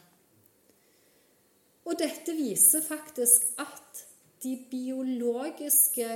[1.84, 4.04] Og dette viser faktisk at
[4.42, 6.08] de biologiske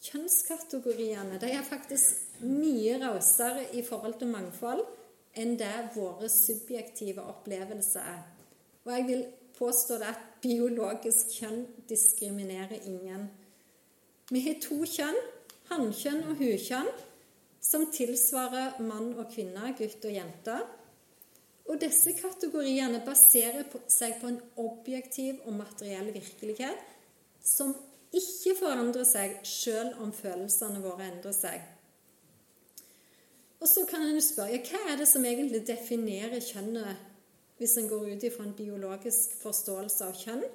[0.00, 4.82] kjønnskategoriene de er faktisk mye rausere i forhold til mangfold
[5.38, 8.22] enn det våre subjektive opplevelser er.
[8.84, 9.22] Og jeg vil
[9.58, 13.28] påstå det at biologisk kjønn diskriminerer ingen.
[14.30, 15.18] Vi har to kjønn,
[15.70, 16.90] hannkjønn og hukjønn
[17.60, 20.56] som tilsvarer mann og kvinne, gutt og jente.
[21.68, 26.88] Og disse kategoriene baserer seg på en objektiv og materiell virkelighet
[27.44, 27.74] som
[28.16, 31.60] ikke forandrer seg selv om følelsene våre endrer seg.
[33.60, 37.06] Og så kan en spørre ja, hva er det som egentlig definerer kjønnet,
[37.60, 40.46] hvis en går ut ifra en biologisk forståelse av kjønn?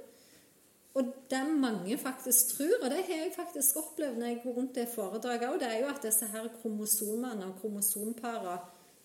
[0.96, 4.78] Og det mange faktisk tror, og det har jeg faktisk opplevd når jeg går rundt
[4.80, 8.58] det foredraget òg, det er jo at disse her kromosomene og kromosomparene,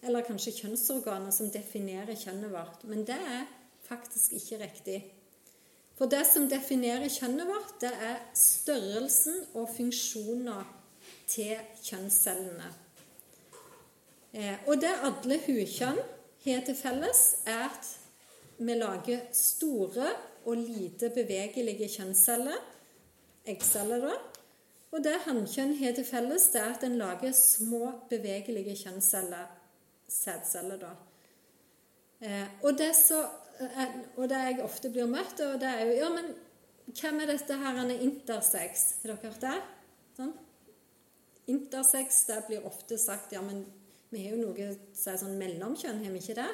[0.06, 2.86] eller kanskje kjønnsorganer, som definerer kjønnet vårt.
[2.88, 3.42] Men det er
[3.84, 5.00] faktisk ikke riktig.
[5.98, 10.62] For det som definerer kjønnet vårt, det er størrelsen og funksjoner
[11.28, 12.70] til kjønnscellene.
[14.32, 16.00] Eh, og det alle hukjønn
[16.44, 17.88] har til felles, er at
[18.60, 20.10] vi lager store
[20.46, 22.58] og lite bevegelige kjønnsceller,
[23.48, 24.18] eggceller, da.
[24.90, 29.48] Og det hannkjønn har til felles, det er at en lager små, bevegelige kjønnsceller.
[30.10, 30.90] Sædceller, da.
[32.20, 33.20] Eh, og, det så,
[33.60, 36.32] eh, og det jeg ofte blir møtt, og det er jo Ja, men
[36.90, 38.86] hvem er dette her han er intersex?
[39.02, 39.58] Har dere hørt det?
[40.18, 40.32] Sånn?
[41.50, 43.62] Intersex, det blir ofte sagt Ja, men
[44.10, 46.50] vi har jo noe er sånn mellomkjønn, har vi ikke det?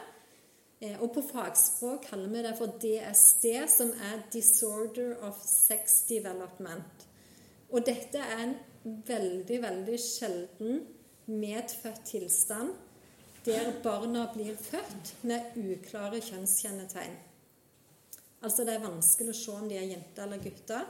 [0.84, 7.07] Eh, og på fagspråk kaller vi det for DSD, som er Disorder of Sex Development.
[7.72, 8.57] Og dette er en
[9.07, 10.84] veldig, veldig sjelden
[11.26, 12.74] medfødt tilstand
[13.46, 17.16] der barna blir født med uklare kjønnskjennetegn.
[18.42, 20.82] Altså det er vanskelig å se om de er jenter eller gutter.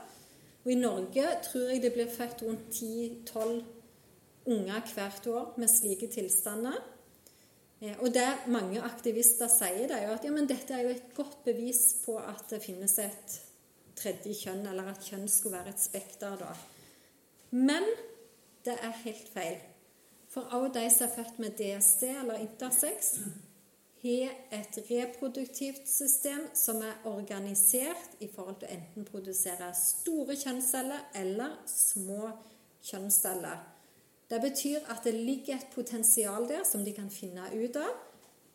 [0.65, 3.61] Og i Norge tror jeg det blir født rundt 10-12
[4.47, 6.77] unger hvert år med slike tilstander.
[7.81, 10.95] Eh, og det mange aktivister sier, det er jo at ja, men dette er jo
[10.95, 13.39] et godt bevis på at det finnes et
[13.97, 16.53] tredje kjønn, eller at kjønn skulle være et spekter da.
[17.55, 17.85] Men
[18.65, 19.59] det er helt feil.
[20.29, 23.13] For også de som er født med DSD eller intersex,
[24.01, 31.55] har et reproduktivt system som er organisert i forhold til enten produsere store kjønnsceller eller
[31.65, 32.29] små
[32.83, 33.76] kjønnsceller.
[34.27, 37.93] Det betyr at det ligger et potensial der som de kan finne ut av,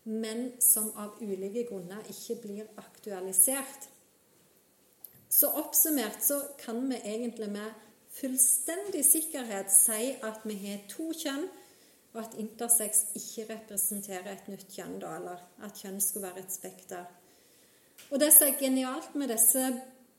[0.04, 3.88] men som av ulike grunner ikke blir aktualisert.
[5.32, 7.72] Så oppsummert så kan vi egentlig med
[8.12, 11.48] fullstendig sikkerhet si at vi har to kjønn,
[12.12, 16.52] og at intersex ikke representerer et nytt kjønn, da, eller at kjønn skulle være et
[16.52, 17.06] spekter.
[18.10, 19.62] Og det som er genialt med disse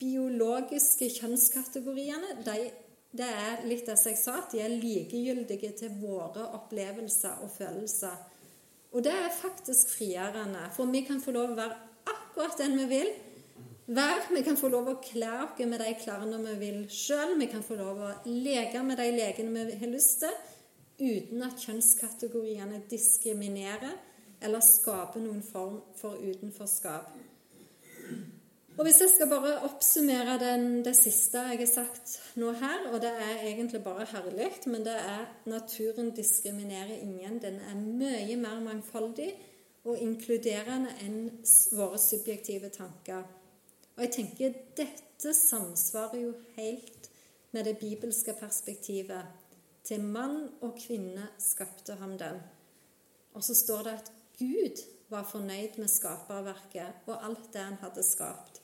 [0.01, 2.71] biologiske kjønnskategoriene, de,
[3.13, 8.15] det er litt det jeg sa, at de er likegyldige til våre opplevelser og følelser.
[8.93, 11.77] Og det er faktisk frigjørende, for vi kan få lov å være
[12.09, 13.11] akkurat den vi vil
[13.87, 14.33] være.
[14.33, 17.35] Vi kan få lov å kle oss med de klærne vi vil sjøl.
[17.39, 20.33] Vi kan få lov å leke med de lekene vi har lyst til,
[21.03, 23.93] uten at kjønnskategoriene diskriminerer
[24.43, 27.13] eller skaper noen form for utenforskap.
[28.77, 33.01] Og Hvis jeg skal bare oppsummere den, det siste jeg har sagt nå her, og
[33.01, 37.37] det er egentlig bare herlig, men det er naturen diskriminerer ingen.
[37.41, 39.29] Den er mye mer mangfoldig
[39.85, 41.19] og inkluderende enn
[41.77, 43.21] våre subjektive tanker.
[43.93, 47.11] Og jeg tenker dette samsvarer jo helt
[47.53, 49.29] med det bibelske perspektivet.
[49.83, 52.41] Til mann og kvinne skapte ham dem.
[53.37, 58.03] Og så står det at Gud var fornøyd med skaperverket og alt det han hadde
[58.07, 58.62] skapt.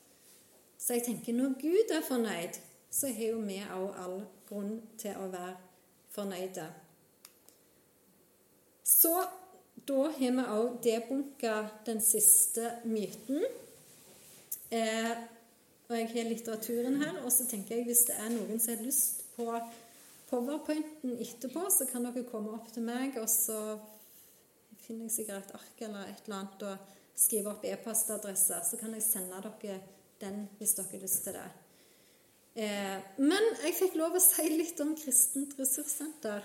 [0.80, 2.56] Så jeg tenker når Gud er fornøyd,
[2.90, 5.56] så har jo vi òg all grunn til å være
[6.10, 6.64] fornøyde.
[8.84, 9.12] Så
[9.86, 13.44] da har vi òg debunka den siste myten.
[14.70, 15.12] Eh,
[15.90, 17.20] og jeg har litteraturen her.
[17.24, 19.46] Og så tenker jeg hvis det er noen som har lyst på
[20.30, 23.78] powerpointen etterpå, så kan dere komme opp til meg, og så
[24.78, 28.60] finner jeg sikkert et ark eller et eller annet og skriver opp e-postadresse.
[28.68, 29.80] Så kan jeg sende dere
[30.20, 31.48] den hvis dere har lyst til det.
[32.60, 36.42] Eh, men jeg fikk lov å si litt om Kristent ressurssenter.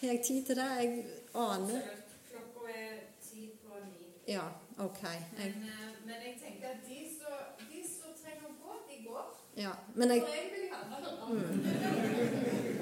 [0.00, 0.68] Har jeg tid til det?
[0.80, 1.04] Jeg
[1.34, 1.84] aner
[2.30, 4.08] Klokka er ti på ni.
[4.32, 4.46] Ja,
[4.78, 5.02] OK.
[5.04, 9.26] Jeg, Men, eh, men jeg tenker at de som, trenger å gå, de går.
[9.62, 11.10] ja, men jeg jeg vil gjerne høre.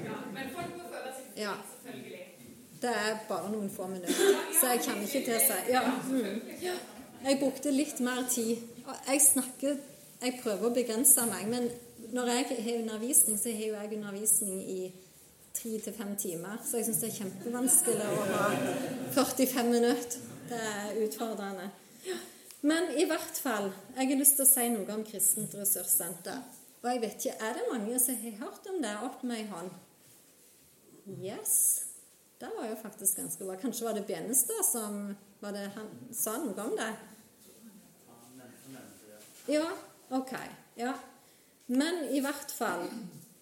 [0.07, 1.53] Ja, men folk må føle seg fri, Ja.
[1.83, 2.29] selvfølgelig.
[2.83, 6.41] Det er bare noen få minutter, så jeg kommer ikke til å si ja, mm.
[7.23, 8.57] Jeg brukte litt mer tid.
[9.07, 9.77] Jeg snakker
[10.23, 11.65] Jeg prøver å begrense meg, men
[12.15, 14.77] når jeg har undervisning, så har jo jeg undervisning i
[15.53, 16.61] tre til fem timer.
[16.63, 18.45] Så jeg syns det er kjempevanskelig å ha
[19.17, 20.23] 45 minutter.
[20.47, 21.67] Det er utfordrende.
[22.63, 26.39] Men i hvert fall, jeg har lyst til å si noe om Kristent ressurssenter.
[26.83, 28.95] Og jeg vet ikke, Er det mange som har hørt om det?
[29.03, 29.71] Opp med ei hånd.
[31.19, 31.83] Yes.
[32.39, 33.55] Det var jo faktisk ganske bra.
[33.59, 36.91] Kanskje var det Benestad som var det, han sa noe om det?
[39.51, 39.67] Ja,
[40.13, 40.33] ok.
[40.79, 40.93] Ja.
[41.71, 42.87] Men i hvert fall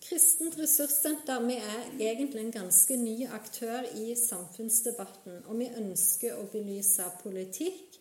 [0.02, 5.44] Kristent ressurssenter vi er egentlig en ganske ny aktør i samfunnsdebatten.
[5.46, 8.00] Og vi ønsker å belyse politikk,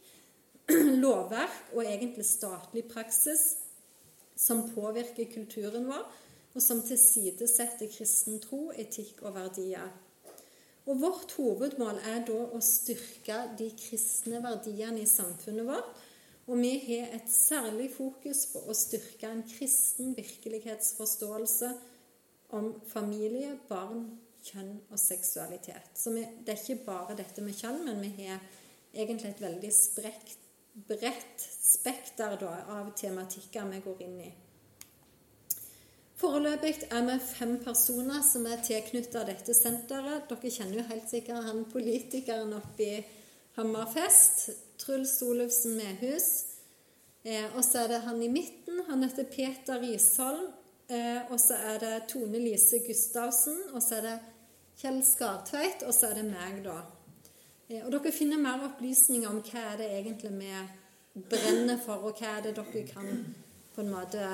[1.05, 3.44] lovverk og egentlig statlig praksis
[4.40, 6.06] som påvirker kulturen vår,
[6.56, 9.92] og som tilsidesetter kristen tro, etikk og verdier.
[10.88, 15.92] Og Vårt hovedmål er da å styrke de kristne verdiene i samfunnet vårt.
[16.51, 21.68] Og vi har et særlig fokus på å styrke en kristen virkelighetsforståelse
[22.59, 24.09] om familie, barn,
[24.43, 25.93] kjønn og seksualitet.
[25.94, 28.40] Så vi, det er ikke bare dette med kjønn, men vi har
[28.90, 30.39] egentlig et veldig sprekt,
[30.89, 34.31] bredt spekter da, av tematikker vi går inn i.
[36.20, 40.27] Foreløpig er vi fem personer som er tilknyttet dette senteret.
[40.28, 42.98] Dere kjenner jo helt sikkert han politikeren oppe i
[43.56, 44.51] Hammerfest.
[44.81, 46.28] Truls Olufsen Mehus.
[47.23, 48.82] Eh, og så er det han i midten.
[48.89, 50.48] Han heter Peter Risholm.
[50.89, 53.61] Eh, og så er det Tone Lise Gustavsen.
[53.74, 54.16] Og så er det
[54.81, 55.85] Kjell Skartveit.
[55.86, 56.81] Og så er det meg, da.
[57.69, 62.19] Eh, og dere finner mer opplysninger om hva er det egentlig vi brenner for, og
[62.19, 63.12] hva er det dere kan
[63.74, 64.24] på en måte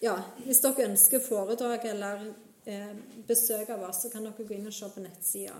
[0.00, 0.14] ja,
[0.44, 2.28] hvis dere ønsker foredrag eller
[2.68, 2.92] eh,
[3.26, 5.56] besøk av oss, så kan dere gå inn og se på nettsida.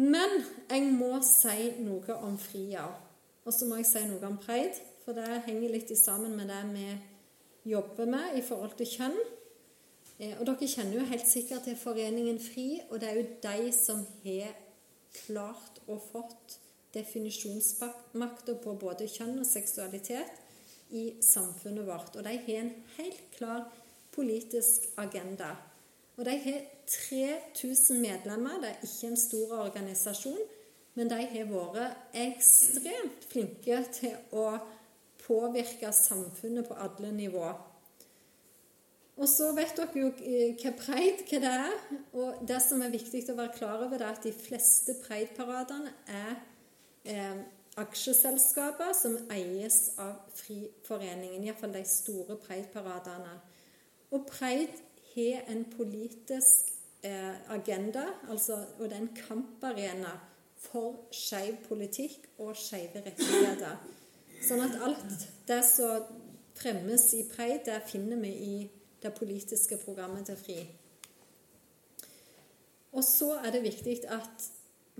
[0.00, 0.38] Men
[0.70, 2.86] jeg må si noe om Fria.
[3.44, 6.62] Og så må jeg si noe om Preid, for det henger litt sammen med det
[6.72, 9.18] vi jobber med i forhold til kjønn.
[10.18, 13.72] Eh, og dere kjenner jo helt sikkert til Foreningen FRI, og det er jo de
[13.74, 14.54] som har
[15.12, 16.58] klart og fått
[16.94, 20.40] definisjonsmakta på både kjønn og seksualitet
[20.92, 22.16] i samfunnet vårt.
[22.16, 23.66] Og de har en helt klar
[24.12, 25.54] politisk agenda.
[26.22, 28.60] Og de har 3000 medlemmer.
[28.60, 30.38] Det er ikke en stor organisasjon,
[30.94, 34.44] men de har vært ekstremt flinke til å
[35.24, 37.48] påvirke samfunnet på alle nivå.
[39.16, 40.12] Og så vet dere jo
[40.60, 41.74] hva preid hva det er.
[42.14, 45.90] Og det som er viktig å være klar over, det er at de fleste preidparadene
[46.06, 46.38] er
[47.02, 47.42] eh,
[47.82, 53.34] aksjeselskaper som eies av Friforeningen, iallfall de store preidparadene.
[54.14, 54.78] Og Preid
[55.14, 56.72] har en politisk
[57.04, 60.12] eh, agenda, altså, og det er en kamparena
[60.62, 63.80] for skeiv politikk og skeive rettigheter.
[64.42, 66.06] Sånn at alt det som
[66.58, 68.56] fremmes i Preid, det finner vi i
[69.02, 70.58] det politiske programmet til FRI.
[72.92, 74.50] Og så er det viktig at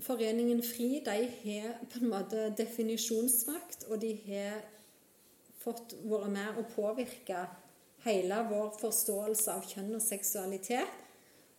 [0.03, 4.63] Foreningen FRI de har på en måte definisjonsmakt, og de har
[5.61, 7.43] fått vært med å påvirke
[8.03, 10.99] hele vår forståelse av kjønn og seksualitet.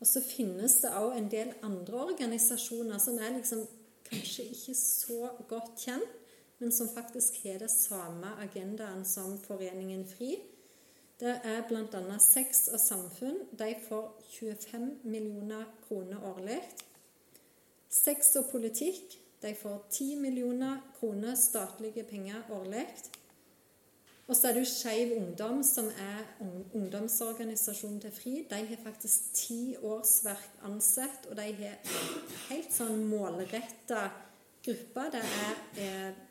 [0.01, 3.65] Og så finnes det òg en del andre organisasjoner som er liksom
[4.09, 6.21] kanskje ikke så godt kjent,
[6.61, 10.37] men som faktisk har det samme agendaen som Foreningen FRI.
[11.21, 12.19] Det er bl.a.
[12.21, 13.41] Sex og samfunn.
[13.53, 16.61] De får 25 millioner kroner årlig.
[17.89, 22.87] Sex og politikk de får 10 millioner kroner statlige penger årlig.
[24.27, 26.21] Og så er det jo Skeiv Ungdom, som er
[26.75, 28.35] ungdomsorganisasjonen til FRI.
[28.51, 31.77] De har faktisk ti årsverk ansett, og de har
[32.49, 34.07] helt sånn målretta
[34.65, 35.13] grupper.
[35.13, 36.23] Det er eh,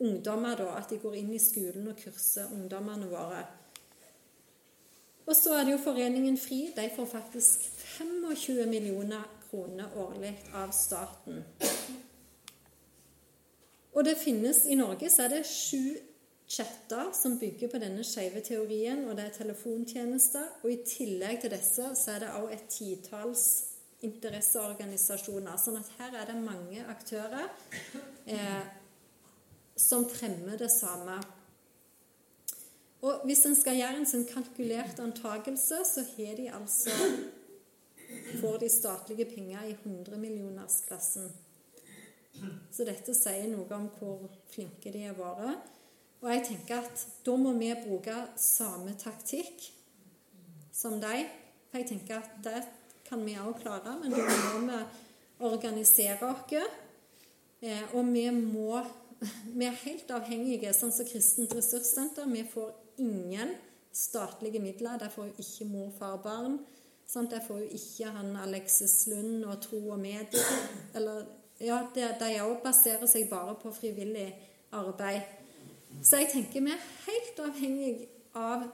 [0.00, 3.44] ungdommer, da, at de går inn i skolen og kurser ungdommene våre.
[5.28, 6.70] Og så er det jo Foreningen FRI.
[6.76, 7.68] De får faktisk
[7.98, 11.44] 25 millioner kroner årlig av staten.
[13.92, 15.98] Og det finnes I Norge så er det sju
[16.48, 20.46] chatter som bygger på denne skeive teorien, og det er telefontjenester.
[20.64, 23.46] Og i tillegg til disse så er det også et titalls
[24.06, 25.56] interesseorganisasjoner.
[25.60, 27.48] Sånn at her er det mange aktører
[28.30, 28.62] eh,
[29.78, 31.18] som fremmer det samme.
[33.06, 36.94] Og hvis en skal gjøre en sånn kalkulert antakelse, så har de altså
[38.40, 41.28] får de statlige penger i 100-millionersklassen.
[42.70, 45.74] Så dette sier noe om hvor flinke de har vært.
[46.20, 49.68] Og jeg tenker at da må vi bruke samme taktikk
[50.74, 51.28] som dem.
[51.70, 52.62] For jeg tenker at det
[53.08, 54.78] kan vi òg klare, men da må vi
[55.46, 56.54] organisere oss.
[57.60, 58.84] Eh, og vi må
[59.50, 62.28] Vi er helt avhengige, sånn som Kristent ressurssenter.
[62.30, 62.68] Vi får
[63.02, 63.56] ingen
[63.90, 64.94] statlige midler.
[65.00, 66.60] Der får jo ikke mor, far, barn.
[67.06, 67.32] Sant?
[67.32, 70.44] Der får jo ikke han Alexis Lund og Tro og Medie.
[70.94, 71.26] eller,
[71.58, 74.28] ja, De òg baserer seg bare på frivillig
[74.70, 75.26] arbeid.
[76.02, 77.94] Så jeg tenker vi er helt avhengig
[78.38, 78.68] av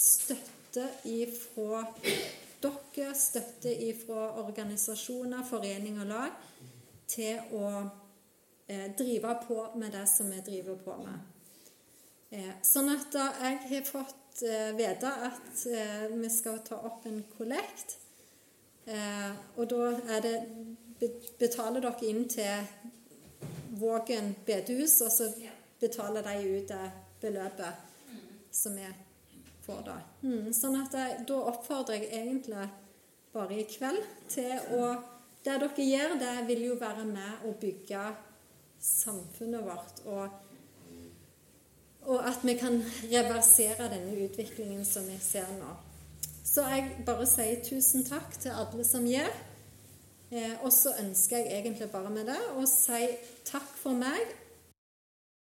[0.00, 1.84] støtte ifra
[2.60, 6.34] dere, støtte ifra organisasjoner, foreninger og lag,
[7.10, 7.68] til å
[8.68, 11.22] eh, drive på med det som vi driver på med.
[12.30, 17.06] Eh, sånn at da jeg har fått eh, vite at eh, vi skal ta opp
[17.10, 17.96] en kollekt.
[18.86, 20.36] Eh, og da er det
[21.40, 22.66] Betaler dere inn til
[23.80, 25.30] Vågen bedehus, og så
[25.80, 26.90] betaler de ut det
[27.20, 27.86] beløpet
[28.50, 28.86] som vi
[29.66, 29.96] får da.
[30.22, 32.66] Mm, sånn at jeg, da oppfordrer jeg egentlig
[33.34, 34.92] bare i kveld til å
[35.40, 38.00] Det dere gjør, det vil jo være med å bygge
[38.76, 40.02] samfunnet vårt.
[40.04, 40.28] og
[42.10, 42.78] og at vi kan
[43.12, 45.72] reversere denne utviklingen som vi ser nå.
[46.44, 49.30] Så jeg bare sier tusen takk til alle som gjør.
[50.30, 53.02] Eh, og så ønsker jeg egentlig bare med det å si
[53.46, 54.32] takk for meg